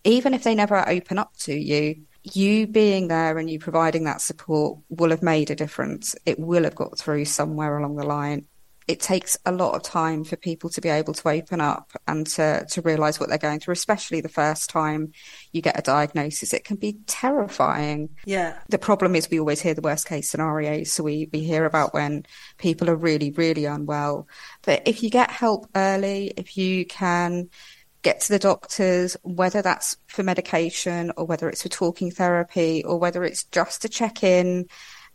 even 0.05 0.35
if 0.35 0.43
they 0.43 0.55
never 0.55 0.89
open 0.89 1.19
up 1.19 1.37
to 1.41 1.55
you, 1.55 2.03
you 2.25 2.67
being 2.67 3.09
there 3.09 3.39
and 3.39 3.51
you 3.51 3.59
providing 3.59 4.05
that 4.05 4.21
support 4.21 4.79
will 4.89 5.11
have 5.11 5.23
made 5.23 5.51
a 5.51 5.57
difference. 5.57 6.15
It 6.25 6.39
will 6.39 6.65
have 6.65 6.75
got 6.75 6.99
through 6.99 7.25
somewhere 7.25 7.79
along 7.79 7.97
the 7.97 8.07
line 8.07 8.47
it 8.88 9.01
takes 9.01 9.37
a 9.47 9.53
lot 9.53 9.75
of 9.75 9.83
time 9.83 10.25
for 10.25 10.37
people 10.37 10.71
to 10.71 10.81
be 10.81 10.88
able 10.88 11.14
to 11.14 11.29
open 11.29 11.61
up 11.61 11.92
and 12.07 12.27
to, 12.27 12.66
to 12.71 12.83
realize 12.83 13.21
what 13.21 13.29
they're 13.29 13.38
going 13.38 13.61
through, 13.61 13.73
especially 13.73 14.21
the 14.21 14.29
first 14.29 14.71
time 14.71 15.12
you 15.53 15.62
get 15.62 15.79
a 15.79 15.83
diagnosis. 15.83 16.53
It 16.53 16.64
can 16.64 16.77
be 16.77 16.99
terrifying. 17.07 18.11
Yeah. 18.25 18.59
The 18.68 18.79
problem 18.79 19.14
is 19.14 19.31
we 19.31 19.40
always 19.40 19.61
hear 19.61 19.75
the 19.75 19.83
worst 19.83 20.07
case 20.07 20.29
scenarios. 20.29 20.92
So 20.92 21.05
we, 21.05 21.29
we 21.33 21.40
hear 21.40 21.64
about 21.64 21.95
when 21.95 22.27
people 22.59 22.90
are 22.90 22.97
really, 22.97 23.31
really 23.31 23.64
unwell. 23.64 24.27
But 24.62 24.83
if 24.87 25.03
you 25.03 25.11
get 25.11 25.31
help 25.31 25.68
early, 25.75 26.33
if 26.37 26.57
you 26.57 26.85
can 26.85 27.51
get 28.03 28.21
to 28.21 28.29
the 28.31 28.38
doctors, 28.38 29.16
whether 29.23 29.62
that's 29.62 29.97
for 30.09 30.23
medication 30.25 31.12
or 31.16 31.25
whether 31.25 31.49
it's 31.49 31.62
for 31.62 31.68
talking 31.68 32.11
therapy 32.11 32.85
or 32.85 32.99
whether 32.99 33.23
it's 33.25 33.45
just 33.45 33.83
to 33.83 33.88
check 33.88 34.25
in 34.25 34.66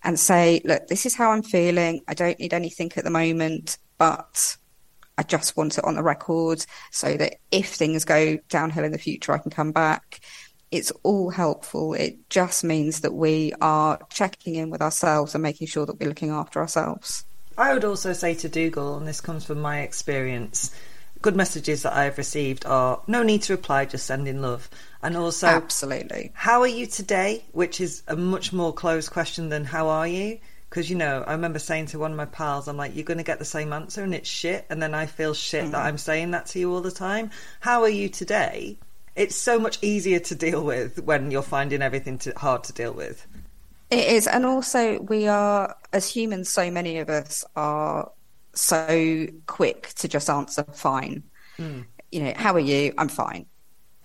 and 0.03 0.19
say, 0.19 0.61
look, 0.63 0.87
this 0.87 1.05
is 1.05 1.15
how 1.15 1.31
I'm 1.31 1.43
feeling. 1.43 2.01
I 2.07 2.13
don't 2.13 2.39
need 2.39 2.53
anything 2.53 2.91
at 2.95 3.03
the 3.03 3.09
moment, 3.09 3.77
but 3.97 4.57
I 5.17 5.23
just 5.23 5.57
want 5.57 5.77
it 5.77 5.83
on 5.83 5.95
the 5.95 6.03
record 6.03 6.65
so 6.91 7.17
that 7.17 7.35
if 7.51 7.73
things 7.73 8.05
go 8.05 8.37
downhill 8.49 8.83
in 8.83 8.91
the 8.91 8.97
future, 8.97 9.33
I 9.33 9.39
can 9.39 9.51
come 9.51 9.71
back. 9.71 10.19
It's 10.69 10.91
all 11.03 11.29
helpful. 11.29 11.93
It 11.93 12.29
just 12.29 12.63
means 12.63 13.01
that 13.01 13.13
we 13.13 13.53
are 13.61 13.99
checking 14.09 14.55
in 14.55 14.69
with 14.69 14.81
ourselves 14.81 15.33
and 15.33 15.41
making 15.41 15.67
sure 15.67 15.85
that 15.85 15.99
we're 15.99 16.09
looking 16.09 16.29
after 16.29 16.59
ourselves. 16.59 17.25
I 17.57 17.73
would 17.73 17.85
also 17.85 18.13
say 18.13 18.35
to 18.35 18.49
Dougal, 18.49 18.97
and 18.97 19.07
this 19.07 19.19
comes 19.19 19.43
from 19.43 19.59
my 19.59 19.81
experience, 19.81 20.75
good 21.21 21.35
messages 21.35 21.83
that 21.83 21.93
I've 21.93 22.17
received 22.17 22.65
are 22.65 23.01
no 23.07 23.23
need 23.23 23.43
to 23.43 23.53
reply, 23.53 23.85
just 23.85 24.05
send 24.05 24.27
in 24.27 24.41
love. 24.41 24.69
And 25.01 25.15
also, 25.15 25.47
absolutely. 25.47 26.31
How 26.33 26.61
are 26.61 26.67
you 26.67 26.87
today? 26.87 27.43
Which 27.51 27.79
is 27.81 28.03
a 28.07 28.15
much 28.15 28.51
more 28.53 28.73
closed 28.73 29.11
question 29.11 29.49
than 29.49 29.65
how 29.65 29.89
are 29.89 30.07
you? 30.07 30.39
Because, 30.69 30.89
you 30.89 30.97
know, 30.97 31.23
I 31.25 31.31
remember 31.31 31.59
saying 31.59 31.87
to 31.87 31.99
one 31.99 32.11
of 32.11 32.17
my 32.17 32.25
pals, 32.25 32.67
I'm 32.67 32.75
like, 32.75 32.95
you're 32.95 33.05
going 33.05 33.19
to 33.19 33.23
get 33.23 33.39
the 33.39 33.45
same 33.45 33.71
answer 33.71 34.03
and 34.03 34.13
it's 34.13 34.27
shit. 34.27 34.65
And 34.69 34.81
then 34.81 34.93
I 34.93 35.05
feel 35.05 35.33
shit 35.33 35.63
mm-hmm. 35.63 35.71
that 35.71 35.85
I'm 35.85 35.97
saying 35.97 36.31
that 36.31 36.47
to 36.47 36.59
you 36.59 36.73
all 36.73 36.81
the 36.81 36.91
time. 36.91 37.31
How 37.61 37.83
are 37.83 37.89
you 37.89 38.09
today? 38.09 38.77
It's 39.15 39.35
so 39.35 39.59
much 39.59 39.79
easier 39.81 40.19
to 40.19 40.35
deal 40.35 40.63
with 40.63 41.01
when 41.03 41.31
you're 41.31 41.41
finding 41.41 41.81
everything 41.81 42.17
to, 42.19 42.33
hard 42.37 42.65
to 42.65 42.73
deal 42.73 42.93
with. 42.93 43.25
It 43.89 44.07
is. 44.09 44.27
And 44.27 44.45
also, 44.45 44.99
we 44.99 45.27
are, 45.27 45.75
as 45.93 46.09
humans, 46.09 46.49
so 46.49 46.69
many 46.69 46.99
of 46.99 47.09
us 47.09 47.45
are 47.55 48.11
so 48.59 49.27
quick 49.45 49.89
to 49.95 50.07
just 50.07 50.29
answer 50.29 50.63
fine. 50.73 51.23
Mm. 51.57 51.85
You 52.11 52.23
know, 52.23 52.33
how 52.35 52.53
are 52.53 52.59
you? 52.59 52.93
I'm 52.97 53.09
fine. 53.09 53.47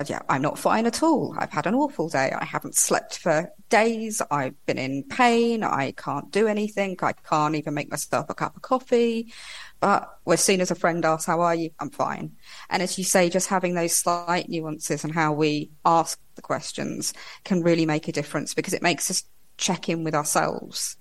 Yeah, 0.09 0.21
I'm 0.29 0.43
not 0.43 0.59
fine 0.59 0.87
at 0.87 1.03
all. 1.03 1.35
I've 1.39 1.53
had 1.53 1.67
an 1.67 1.75
awful 1.75 2.09
day. 2.09 2.33
I 2.33 2.45
haven't 2.45 2.75
slept 2.75 3.19
for 3.19 3.53
days. 3.69 4.21
I've 4.31 4.55
been 4.67 4.79
in 4.79 5.05
pain. 5.05 5.63
I 5.63 5.93
can't 5.93 6.31
do 6.33 6.49
anything. 6.49 6.97
I 7.03 7.13
can't 7.13 7.55
even 7.55 7.75
make 7.75 7.91
myself 7.91 8.29
a 8.29 8.35
cup 8.35 8.57
of 8.57 8.63
coffee. 8.63 9.33
But 9.79 10.13
as 10.27 10.43
soon 10.43 10.61
as 10.61 10.73
a 10.73 10.75
friend 10.75 11.05
asks, 11.05 11.27
How 11.27 11.41
are 11.43 11.55
you? 11.55 11.71
I'm 11.79 11.91
fine. 11.91 12.33
And 12.69 12.83
as 12.83 12.99
you 12.99 13.05
say, 13.05 13.31
just 13.31 13.49
having 13.49 13.75
those 13.75 13.93
slight 13.93 14.49
nuances 14.49 15.05
and 15.05 15.15
how 15.15 15.35
we 15.35 15.71
ask 15.85 16.19
the 16.35 16.43
questions 16.43 17.13
can 17.45 17.63
really 17.63 17.87
make 17.87 18.09
a 18.09 18.13
difference 18.13 18.55
because 18.55 18.75
it 18.75 18.83
makes 18.83 19.11
us 19.11 19.25
check 19.57 19.89
in 19.89 20.03
with 20.03 20.15
ourselves 20.15 20.97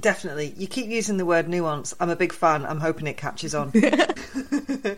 Definitely. 0.00 0.54
You 0.56 0.66
keep 0.68 0.86
using 0.86 1.16
the 1.16 1.26
word 1.26 1.48
nuance. 1.48 1.94
I'm 1.98 2.10
a 2.10 2.16
big 2.16 2.32
fan. 2.32 2.64
I'm 2.64 2.80
hoping 2.80 3.06
it 3.08 3.16
catches 3.16 3.54
on. 3.54 3.72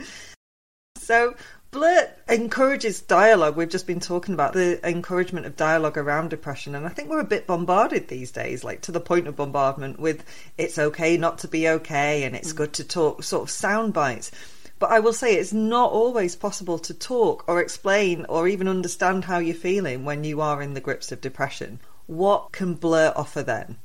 so, 0.97 1.35
Blurt 1.71 2.11
encourages 2.29 3.01
dialogue. 3.01 3.57
We've 3.57 3.69
just 3.69 3.87
been 3.87 4.01
talking 4.01 4.35
about 4.35 4.53
the 4.53 4.87
encouragement 4.87 5.47
of 5.47 5.57
dialogue 5.57 5.97
around 5.97 6.29
depression, 6.29 6.75
and 6.75 6.85
I 6.85 6.91
think 6.91 7.09
we're 7.09 7.21
a 7.21 7.25
bit 7.25 7.47
bombarded 7.47 8.09
these 8.09 8.31
days, 8.31 8.63
like 8.63 8.83
to 8.83 8.93
the 8.93 9.01
point 9.01 9.27
of 9.27 9.37
bombardment 9.37 9.99
with 9.99 10.25
it's 10.59 10.79
okay 10.79 11.17
not 11.17 11.39
to 11.39 11.49
be 11.49 11.69
okay 11.69 12.25
and 12.25 12.37
it's 12.37 12.53
mm. 12.53 12.57
good 12.57 12.73
to 12.75 12.85
talk, 12.85 13.23
sort 13.23 13.45
of 13.45 13.51
sound 13.51 13.95
bites. 13.95 14.33
But 14.81 14.91
I 14.91 15.01
will 15.01 15.13
say 15.13 15.35
it's 15.35 15.53
not 15.53 15.93
always 15.93 16.37
possible 16.37 16.79
to 16.81 16.95
talk 16.95 17.45
or 17.47 17.61
explain 17.61 18.27
or 18.29 18.49
even 18.49 18.67
understand 18.67 19.25
how 19.25 19.39
you're 19.39 19.55
feeling 19.55 20.05
when 20.05 20.25
you 20.25 20.41
are 20.41 20.61
in 20.61 20.75
the 20.75 20.81
grips 20.81 21.13
of 21.13 21.21
depression. 21.21 21.81
What 22.07 22.51
can 22.53 22.75
Blurt 22.75 23.15
offer 23.15 23.43
then? 23.43 23.77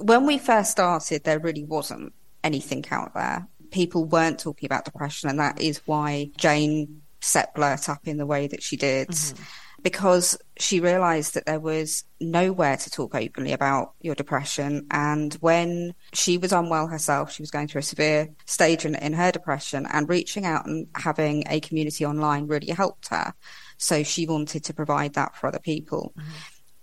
When 0.00 0.26
we 0.26 0.38
first 0.38 0.70
started, 0.70 1.24
there 1.24 1.38
really 1.38 1.64
wasn't 1.64 2.12
anything 2.42 2.84
out 2.90 3.14
there. 3.14 3.46
People 3.70 4.04
weren't 4.04 4.40
talking 4.40 4.66
about 4.66 4.84
depression, 4.84 5.30
and 5.30 5.38
that 5.38 5.60
is 5.60 5.80
why 5.86 6.30
Jane 6.36 7.02
set 7.20 7.54
Blurt 7.54 7.88
up 7.88 8.08
in 8.08 8.16
the 8.16 8.26
way 8.26 8.46
that 8.46 8.62
she 8.62 8.76
did. 8.76 9.08
Mm-hmm. 9.08 9.42
Because 9.82 10.36
she 10.58 10.78
realized 10.78 11.32
that 11.32 11.46
there 11.46 11.58
was 11.58 12.04
nowhere 12.20 12.76
to 12.76 12.90
talk 12.90 13.14
openly 13.14 13.52
about 13.52 13.94
your 14.02 14.14
depression. 14.14 14.86
And 14.90 15.32
when 15.40 15.94
she 16.12 16.36
was 16.36 16.52
unwell 16.52 16.86
herself, 16.86 17.32
she 17.32 17.42
was 17.42 17.50
going 17.50 17.66
through 17.66 17.78
a 17.78 17.82
severe 17.82 18.28
stage 18.44 18.84
in, 18.84 18.94
in 18.94 19.14
her 19.14 19.32
depression, 19.32 19.86
and 19.90 20.06
reaching 20.06 20.44
out 20.44 20.66
and 20.66 20.86
having 20.94 21.44
a 21.48 21.60
community 21.60 22.04
online 22.04 22.46
really 22.46 22.68
helped 22.68 23.08
her. 23.08 23.32
So 23.78 24.02
she 24.02 24.26
wanted 24.26 24.64
to 24.64 24.74
provide 24.74 25.14
that 25.14 25.34
for 25.34 25.46
other 25.46 25.60
people. 25.60 26.12
Mm-hmm. 26.14 26.30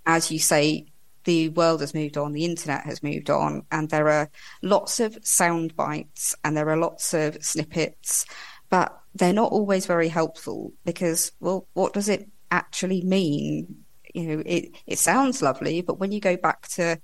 As 0.08 0.32
you 0.32 0.39
say, 0.39 0.88
the 1.27 1.49
world 1.49 1.81
has 1.81 1.93
moved 1.93 2.17
on, 2.17 2.31
the 2.31 2.45
internet 2.45 2.85
has 2.85 3.03
moved 3.03 3.29
on, 3.29 3.61
and 3.69 3.89
there 3.89 4.07
are 4.07 4.29
lots 4.61 5.01
of 5.01 5.17
sound 5.23 5.75
bites 5.75 6.33
and 6.45 6.55
there 6.55 6.69
are 6.69 6.77
lots 6.77 7.13
of 7.13 7.43
snippets, 7.43 8.25
but 8.69 8.97
they're 9.13 9.33
not 9.33 9.51
always 9.51 9.85
very 9.85 10.07
helpful 10.07 10.71
because, 10.85 11.33
well, 11.41 11.67
what 11.73 11.91
does 11.91 12.07
it 12.07 12.29
actually 12.49 13.01
mean? 13.01 13.83
You 14.15 14.23
know, 14.23 14.43
it, 14.45 14.69
it 14.87 14.99
sounds 14.99 15.41
lovely, 15.41 15.81
but 15.81 15.99
when 15.99 16.13
you 16.13 16.21
go 16.21 16.37
back 16.37 16.65
to 16.69 16.97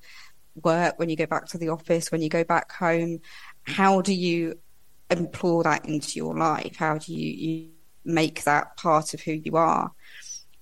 work, 0.55 0.97
when 0.97 1.09
you 1.09 1.17
go 1.17 1.25
back 1.25 1.47
to 1.47 1.57
the 1.57 1.67
office, 1.67 2.09
when 2.09 2.21
you 2.21 2.29
go 2.29 2.45
back 2.45 2.71
home, 2.71 3.19
how 3.63 3.99
do 3.99 4.13
you 4.13 4.57
implore 5.09 5.63
that 5.63 5.85
into 5.85 6.17
your 6.17 6.37
life? 6.37 6.77
How 6.77 6.97
do 6.97 7.13
you, 7.13 7.29
you 7.29 7.69
make 8.05 8.45
that 8.45 8.77
part 8.77 9.13
of 9.13 9.19
who 9.19 9.33
you 9.33 9.57
are? 9.57 9.91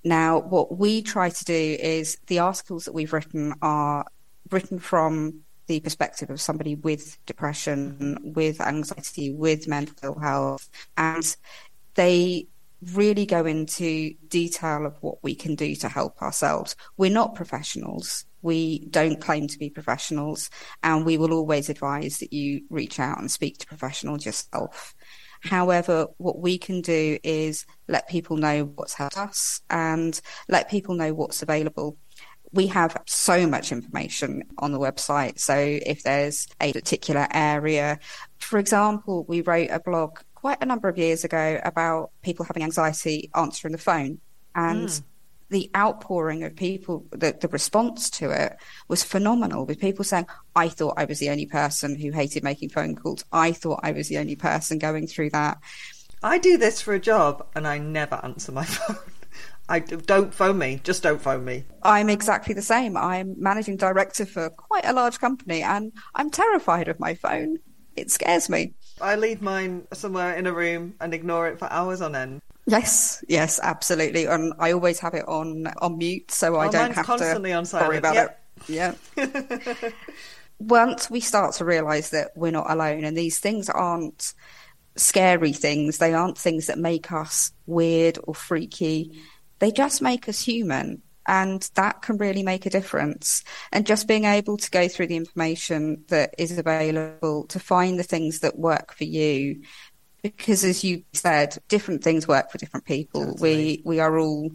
Now, 0.04 0.40
what 0.40 0.78
we 0.78 1.02
try 1.02 1.30
to 1.30 1.46
do 1.46 1.54
is 1.80 2.18
the 2.28 2.40
articles 2.40 2.86
that 2.86 2.94
we've 2.94 3.14
written 3.14 3.54
are 3.62 4.06
written 4.50 4.80
from 4.80 5.42
the 5.68 5.80
perspective 5.80 6.30
of 6.30 6.42
somebody 6.42 6.76
with 6.76 7.18
depression, 7.26 8.34
with 8.36 8.60
anxiety, 8.60 9.32
with 9.32 9.68
mental 9.68 10.20
health, 10.20 10.70
and 10.98 11.36
they 11.96 12.48
really 12.94 13.26
go 13.26 13.46
into 13.46 14.14
detail 14.28 14.86
of 14.86 14.98
what 15.02 15.24
we 15.24 15.36
can 15.36 15.56
do 15.56 15.76
to 15.76 15.88
help 15.88 16.22
ourselves. 16.22 16.76
We're 16.98 17.12
not 17.12 17.36
professionals. 17.36 18.26
We 18.42 18.88
don't 18.90 19.22
claim 19.22 19.48
to 19.48 19.60
be 19.60 19.70
professionals, 19.70 20.50
and 20.82 21.06
we 21.06 21.18
will 21.18 21.32
always 21.32 21.70
advise 21.70 22.18
that 22.20 22.34
you 22.34 22.62
reach 22.70 23.00
out 23.00 23.20
and 23.20 23.30
speak 23.30 23.60
to 23.60 23.68
professionals 23.68 24.26
yourself. 24.26 24.96
However, 25.44 26.08
what 26.18 26.40
we 26.40 26.58
can 26.58 26.82
do 26.82 27.18
is 27.24 27.66
let 27.88 28.08
people 28.08 28.38
know 28.38 28.66
what's 28.76 28.94
helped 28.94 29.18
us 29.18 29.62
and 29.70 30.20
let 30.48 30.70
people 30.70 30.96
know 30.96 31.14
what's 31.14 31.42
available 31.42 31.98
we 32.54 32.68
have 32.68 32.98
so 33.06 33.48
much 33.48 33.72
information 33.72 34.44
on 34.58 34.72
the 34.72 34.80
website. 34.80 35.40
So 35.40 35.56
if 35.56 36.04
there's 36.04 36.48
a 36.60 36.74
particular 36.74 37.28
area, 37.32 38.00
for 38.40 38.60
example, 38.60 39.26
we 39.28 39.42
wrote 39.42 39.70
a 39.72 39.80
blog 39.80 40.20
quite 40.36 40.58
a 40.62 40.66
number 40.66 40.90
of 40.90 40.98
years 40.98 41.24
ago 41.24 41.60
about 41.64 42.12
people 42.22 42.46
having 42.46 42.64
anxiety 42.64 43.30
answering 43.36 43.72
the 43.72 43.78
phone. 43.78 44.20
And 44.54 44.90
mm. 44.90 45.04
The 45.52 45.70
outpouring 45.76 46.44
of 46.44 46.56
people, 46.56 47.06
the, 47.12 47.38
the 47.40 47.50
response 47.50 48.10
to 48.10 48.32
it 48.32 48.58
was 48.88 49.04
phenomenal 49.04 49.66
with 49.66 49.80
people 49.80 50.04
saying, 50.04 50.26
I 50.56 50.70
thought 50.70 50.96
I 50.98 51.06
was 51.06 51.20
the 51.20 51.30
only 51.30 51.46
person 51.46 52.00
who 52.00 52.12
hated 52.12 52.44
making 52.44 52.70
phone 52.70 52.96
calls. 52.96 53.26
I 53.32 53.52
thought 53.52 53.82
I 53.84 53.92
was 53.92 54.08
the 54.08 54.18
only 54.18 54.38
person 54.38 54.80
going 54.80 55.08
through 55.08 55.32
that. 55.32 55.60
I 56.24 56.38
do 56.38 56.58
this 56.58 56.82
for 56.82 56.94
a 56.94 57.00
job 57.00 57.46
and 57.54 57.68
I 57.68 57.78
never 57.80 58.20
answer 58.24 58.52
my 58.54 58.64
phone. 58.66 58.98
I 59.68 59.80
don't 59.80 60.34
phone 60.34 60.58
me. 60.58 60.80
Just 60.84 61.04
don't 61.04 61.22
phone 61.22 61.44
me. 61.44 61.66
I'm 61.84 62.10
exactly 62.10 62.54
the 62.54 62.62
same. 62.62 62.96
I'm 62.96 63.36
managing 63.38 63.76
director 63.76 64.26
for 64.26 64.50
quite 64.50 64.86
a 64.86 64.94
large 64.94 65.20
company 65.20 65.64
and 65.64 65.92
I'm 66.16 66.30
terrified 66.30 66.88
of 66.88 67.00
my 67.00 67.14
phone. 67.16 67.58
It 67.98 68.10
scares 68.10 68.50
me. 68.50 68.74
I 69.02 69.16
leave 69.16 69.42
mine 69.42 69.88
somewhere 69.92 70.36
in 70.36 70.48
a 70.48 70.54
room 70.54 70.96
and 71.02 71.14
ignore 71.14 71.48
it 71.48 71.60
for 71.60 71.70
hours 71.72 72.02
on 72.02 72.16
end. 72.16 72.42
Yes, 72.72 73.24
yes, 73.28 73.60
absolutely. 73.62 74.26
And 74.26 74.54
I 74.58 74.72
always 74.72 75.00
have 75.00 75.14
it 75.14 75.28
on 75.28 75.68
on 75.82 75.98
mute, 75.98 76.32
so 76.32 76.56
I 76.58 76.68
Oh, 76.68 76.72
don't 76.72 76.94
have 76.94 77.06
constantly 77.06 77.52
to 77.52 77.58
on 77.58 77.66
silent. 77.66 77.90
worry 77.90 77.98
about 77.98 78.16
Yep. 78.16 78.30
it. 78.30 78.38
Yeah. 78.68 78.94
Once 80.60 81.10
we 81.10 81.20
start 81.20 81.56
to 81.56 81.66
realise 81.66 82.10
that 82.10 82.32
we're 82.36 82.52
not 82.52 82.70
alone, 82.70 83.04
and 83.04 83.18
these 83.18 83.40
things 83.40 83.70
aren't 83.70 84.34
scary 84.98 85.54
things, 85.54 85.98
they 86.00 86.14
aren't 86.14 86.38
things 86.38 86.68
that 86.68 86.80
make 86.80 87.12
us 87.12 87.52
weird 87.66 88.20
or 88.24 88.36
freaky. 88.36 89.12
They 89.60 89.72
just 89.72 90.02
make 90.02 90.30
us 90.30 90.42
human. 90.42 91.04
And 91.28 91.70
that 91.76 92.02
can 92.02 92.18
really 92.18 92.44
make 92.44 92.66
a 92.66 92.72
difference. 92.72 93.44
And 93.72 93.86
just 93.86 94.08
being 94.08 94.26
able 94.26 94.58
to 94.58 94.72
go 94.72 94.88
through 94.88 95.08
the 95.08 95.16
information 95.18 96.06
that 96.10 96.36
is 96.38 96.58
available 96.58 97.46
to 97.48 97.60
find 97.60 98.00
the 98.00 98.04
things 98.04 98.40
that 98.42 98.58
work 98.60 98.94
for 98.96 99.06
you 99.06 99.62
because 100.22 100.64
as 100.64 100.84
you 100.84 101.04
said, 101.14 101.58
different 101.68 102.04
things 102.04 102.28
work 102.28 102.52
for 102.52 102.58
different 102.58 102.86
people. 102.86 103.36
We 103.40 103.82
we 103.86 104.00
are 104.00 104.18
all 104.18 104.52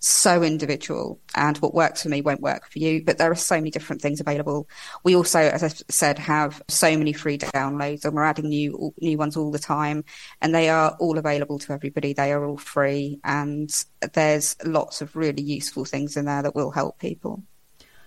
so 0.00 0.42
individual 0.42 1.20
and 1.34 1.56
what 1.58 1.74
works 1.74 2.02
for 2.02 2.08
me 2.08 2.20
won't 2.20 2.40
work 2.40 2.70
for 2.70 2.78
you, 2.78 3.04
but 3.04 3.18
there 3.18 3.30
are 3.30 3.36
so 3.36 3.56
many 3.56 3.70
different 3.70 4.00
things 4.00 4.20
available. 4.20 4.68
We 5.02 5.16
also, 5.16 5.40
as 5.40 5.64
I 5.64 5.68
said, 5.88 6.18
have 6.18 6.62
so 6.68 6.96
many 6.96 7.12
free 7.12 7.38
downloads 7.38 8.04
and 8.04 8.14
we're 8.14 8.24
adding 8.24 8.48
new 8.48 8.94
new 9.00 9.18
ones 9.18 9.36
all 9.36 9.50
the 9.50 9.58
time 9.58 10.04
and 10.40 10.54
they 10.54 10.68
are 10.68 10.96
all 11.00 11.18
available 11.18 11.58
to 11.60 11.72
everybody. 11.72 12.12
They 12.12 12.32
are 12.32 12.44
all 12.44 12.58
free 12.58 13.20
and 13.24 13.70
there's 14.12 14.56
lots 14.64 15.00
of 15.02 15.16
really 15.16 15.42
useful 15.42 15.84
things 15.84 16.16
in 16.16 16.26
there 16.26 16.42
that 16.42 16.54
will 16.54 16.70
help 16.70 16.98
people. 16.98 17.42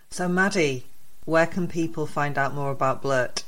So, 0.09 0.27
Maddy, 0.27 0.85
where 1.25 1.47
can 1.47 1.67
people 1.67 2.05
find 2.05 2.37
out 2.37 2.53
more 2.53 2.71
about 2.71 3.01
Blurt? 3.01 3.43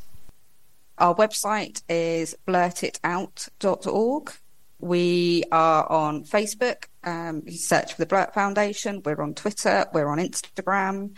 Our 0.98 1.16
website 1.16 1.82
is 1.90 2.36
blurtitout.org. 2.48 4.34
We 4.80 5.44
are 5.52 5.90
on 5.90 6.24
Facebook. 6.26 6.86
Um, 7.04 7.44
you 7.46 7.58
search 7.58 7.94
for 7.94 8.02
the 8.02 8.06
Blurt 8.06 8.34
Foundation. 8.34 9.02
We're 9.04 9.22
on 9.22 9.34
Twitter. 9.34 9.86
We're 9.94 10.10
on 10.10 10.20
Instagram. 10.20 11.16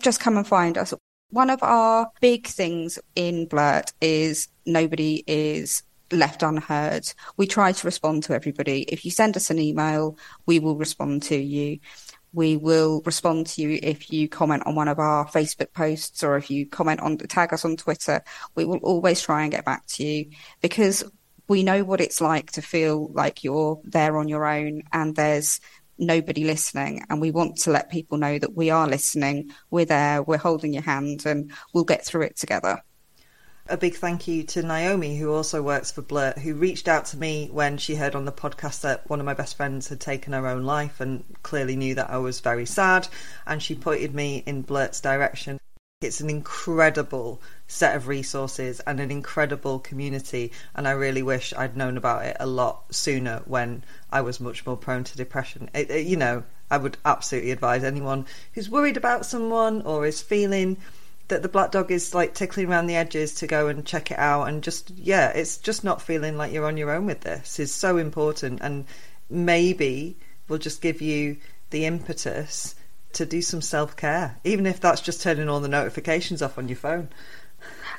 Just 0.00 0.20
come 0.20 0.36
and 0.36 0.46
find 0.46 0.78
us. 0.78 0.94
One 1.30 1.50
of 1.50 1.62
our 1.62 2.10
big 2.20 2.46
things 2.46 2.98
in 3.14 3.46
Blurt 3.46 3.92
is 4.00 4.48
nobody 4.66 5.22
is 5.26 5.82
left 6.10 6.42
unheard. 6.42 7.12
We 7.36 7.46
try 7.46 7.72
to 7.72 7.86
respond 7.86 8.24
to 8.24 8.34
everybody. 8.34 8.82
If 8.82 9.04
you 9.04 9.10
send 9.10 9.36
us 9.36 9.50
an 9.50 9.58
email, 9.58 10.18
we 10.46 10.58
will 10.58 10.76
respond 10.76 11.22
to 11.24 11.36
you. 11.36 11.78
We 12.32 12.56
will 12.56 13.02
respond 13.04 13.46
to 13.48 13.62
you 13.62 13.78
if 13.82 14.10
you 14.10 14.28
comment 14.28 14.62
on 14.66 14.74
one 14.74 14.88
of 14.88 14.98
our 14.98 15.26
Facebook 15.28 15.72
posts 15.72 16.22
or 16.22 16.36
if 16.36 16.50
you 16.50 16.66
comment 16.66 17.00
on 17.00 17.18
tag 17.18 17.52
us 17.52 17.64
on 17.64 17.76
Twitter. 17.76 18.22
We 18.54 18.64
will 18.64 18.78
always 18.78 19.20
try 19.20 19.42
and 19.42 19.52
get 19.52 19.64
back 19.64 19.86
to 19.88 20.04
you 20.04 20.30
because 20.60 21.04
we 21.48 21.62
know 21.62 21.84
what 21.84 22.00
it's 22.00 22.20
like 22.20 22.52
to 22.52 22.62
feel 22.62 23.10
like 23.12 23.44
you're 23.44 23.80
there 23.84 24.16
on 24.16 24.28
your 24.28 24.46
own 24.46 24.82
and 24.92 25.14
there's 25.14 25.60
nobody 25.98 26.44
listening. 26.44 27.04
And 27.08 27.20
we 27.20 27.30
want 27.30 27.56
to 27.58 27.70
let 27.70 27.90
people 27.90 28.18
know 28.18 28.38
that 28.38 28.54
we 28.54 28.70
are 28.70 28.88
listening, 28.88 29.50
we're 29.70 29.84
there, 29.84 30.22
we're 30.22 30.38
holding 30.38 30.72
your 30.72 30.82
hand, 30.82 31.26
and 31.26 31.52
we'll 31.72 31.84
get 31.84 32.04
through 32.04 32.22
it 32.22 32.36
together. 32.36 32.82
A 33.72 33.78
big 33.78 33.94
thank 33.94 34.28
you 34.28 34.42
to 34.42 34.62
Naomi, 34.62 35.16
who 35.16 35.32
also 35.32 35.62
works 35.62 35.90
for 35.90 36.02
Blurt, 36.02 36.36
who 36.36 36.54
reached 36.54 36.88
out 36.88 37.06
to 37.06 37.16
me 37.16 37.48
when 37.50 37.78
she 37.78 37.94
heard 37.94 38.14
on 38.14 38.26
the 38.26 38.30
podcast 38.30 38.82
that 38.82 39.08
one 39.08 39.18
of 39.18 39.24
my 39.24 39.32
best 39.32 39.56
friends 39.56 39.88
had 39.88 39.98
taken 39.98 40.34
her 40.34 40.46
own 40.46 40.64
life 40.64 41.00
and 41.00 41.24
clearly 41.42 41.74
knew 41.74 41.94
that 41.94 42.10
I 42.10 42.18
was 42.18 42.40
very 42.40 42.66
sad. 42.66 43.08
And 43.46 43.62
she 43.62 43.74
pointed 43.74 44.14
me 44.14 44.42
in 44.44 44.60
Blurt's 44.60 45.00
direction. 45.00 45.58
It's 46.02 46.20
an 46.20 46.28
incredible 46.28 47.40
set 47.66 47.96
of 47.96 48.08
resources 48.08 48.80
and 48.80 49.00
an 49.00 49.10
incredible 49.10 49.78
community. 49.78 50.52
And 50.74 50.86
I 50.86 50.90
really 50.90 51.22
wish 51.22 51.54
I'd 51.56 51.74
known 51.74 51.96
about 51.96 52.26
it 52.26 52.36
a 52.38 52.46
lot 52.46 52.94
sooner 52.94 53.40
when 53.46 53.84
I 54.10 54.20
was 54.20 54.38
much 54.38 54.66
more 54.66 54.76
prone 54.76 55.04
to 55.04 55.16
depression. 55.16 55.70
It, 55.72 55.90
it- 55.90 56.06
you 56.06 56.18
know, 56.18 56.42
I 56.70 56.76
would 56.76 56.98
absolutely 57.06 57.52
advise 57.52 57.84
anyone 57.84 58.26
who's 58.52 58.68
worried 58.68 58.98
about 58.98 59.24
someone 59.24 59.80
or 59.80 60.04
is 60.04 60.20
feeling 60.20 60.76
that 61.32 61.40
the 61.40 61.48
black 61.48 61.70
dog 61.70 61.90
is 61.90 62.14
like 62.14 62.34
tickling 62.34 62.68
around 62.68 62.86
the 62.86 62.94
edges 62.94 63.32
to 63.32 63.46
go 63.46 63.66
and 63.66 63.86
check 63.86 64.10
it 64.10 64.18
out 64.18 64.44
and 64.44 64.62
just 64.62 64.90
yeah 64.90 65.30
it's 65.30 65.56
just 65.56 65.82
not 65.82 66.02
feeling 66.02 66.36
like 66.36 66.52
you're 66.52 66.66
on 66.66 66.76
your 66.76 66.90
own 66.90 67.06
with 67.06 67.22
this 67.22 67.58
is 67.58 67.72
so 67.72 67.96
important 67.96 68.60
and 68.60 68.84
maybe 69.30 70.14
will 70.48 70.58
just 70.58 70.82
give 70.82 71.00
you 71.00 71.38
the 71.70 71.86
impetus 71.86 72.74
to 73.14 73.24
do 73.24 73.40
some 73.40 73.62
self-care 73.62 74.38
even 74.44 74.66
if 74.66 74.78
that's 74.78 75.00
just 75.00 75.22
turning 75.22 75.48
all 75.48 75.60
the 75.60 75.68
notifications 75.68 76.42
off 76.42 76.58
on 76.58 76.68
your 76.68 76.76
phone 76.76 77.08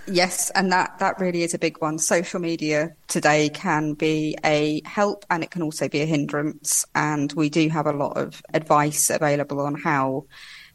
Yes, 0.05 0.49
and 0.49 0.69
that, 0.73 0.99
that 0.99 1.17
really 1.21 1.43
is 1.43 1.53
a 1.53 1.57
big 1.57 1.79
one. 1.79 1.97
Social 1.97 2.41
media 2.41 2.93
today 3.07 3.47
can 3.47 3.93
be 3.93 4.35
a 4.43 4.81
help 4.83 5.25
and 5.29 5.41
it 5.41 5.49
can 5.51 5.61
also 5.61 5.87
be 5.87 6.01
a 6.01 6.05
hindrance. 6.05 6.85
And 6.93 7.31
we 7.31 7.49
do 7.49 7.69
have 7.69 7.87
a 7.87 7.93
lot 7.93 8.17
of 8.17 8.43
advice 8.53 9.09
available 9.09 9.61
on 9.61 9.75
how 9.75 10.25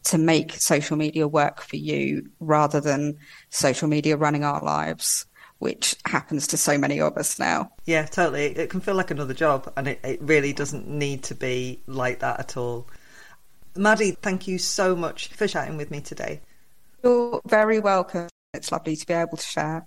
to 0.08 0.18
make 0.18 0.52
social 0.52 0.96
media 0.96 1.26
work 1.26 1.62
for 1.62 1.76
you 1.76 2.28
rather 2.40 2.80
than 2.80 3.16
social 3.50 3.88
media 3.88 4.16
running 4.16 4.44
our 4.44 4.62
lives, 4.62 5.26
which 5.58 5.94
happens 6.06 6.46
to 6.46 6.56
so 6.56 6.76
many 6.78 7.00
of 7.00 7.16
us 7.16 7.38
now. 7.38 7.70
yeah 7.84 8.04
totally 8.04 8.46
it, 8.46 8.70
can 8.70 8.80
feel 8.80 8.94
like 8.94 9.10
another 9.10 9.34
job 9.34 9.72
and 9.76 9.88
it, 9.88 10.00
it 10.04 10.20
really 10.22 10.52
doesn't 10.52 10.88
need 10.88 11.22
to 11.22 11.34
be 11.34 11.80
like 11.86 12.20
that 12.20 12.38
at 12.40 12.56
all 12.56 12.86
maddy 13.76 14.12
thank 14.12 14.48
you 14.48 14.58
so 14.58 14.96
much 14.96 15.28
for 15.28 15.46
chatting 15.46 15.76
with 15.76 15.90
me 15.90 16.00
today 16.00 16.40
You're 17.02 17.40
very 17.46 17.78
welcome. 17.78 18.28
It's 18.54 18.72
lovely 18.72 18.96
to 18.96 19.06
be 19.06 19.14
able 19.14 19.36
to 19.36 19.46
share. 19.46 19.86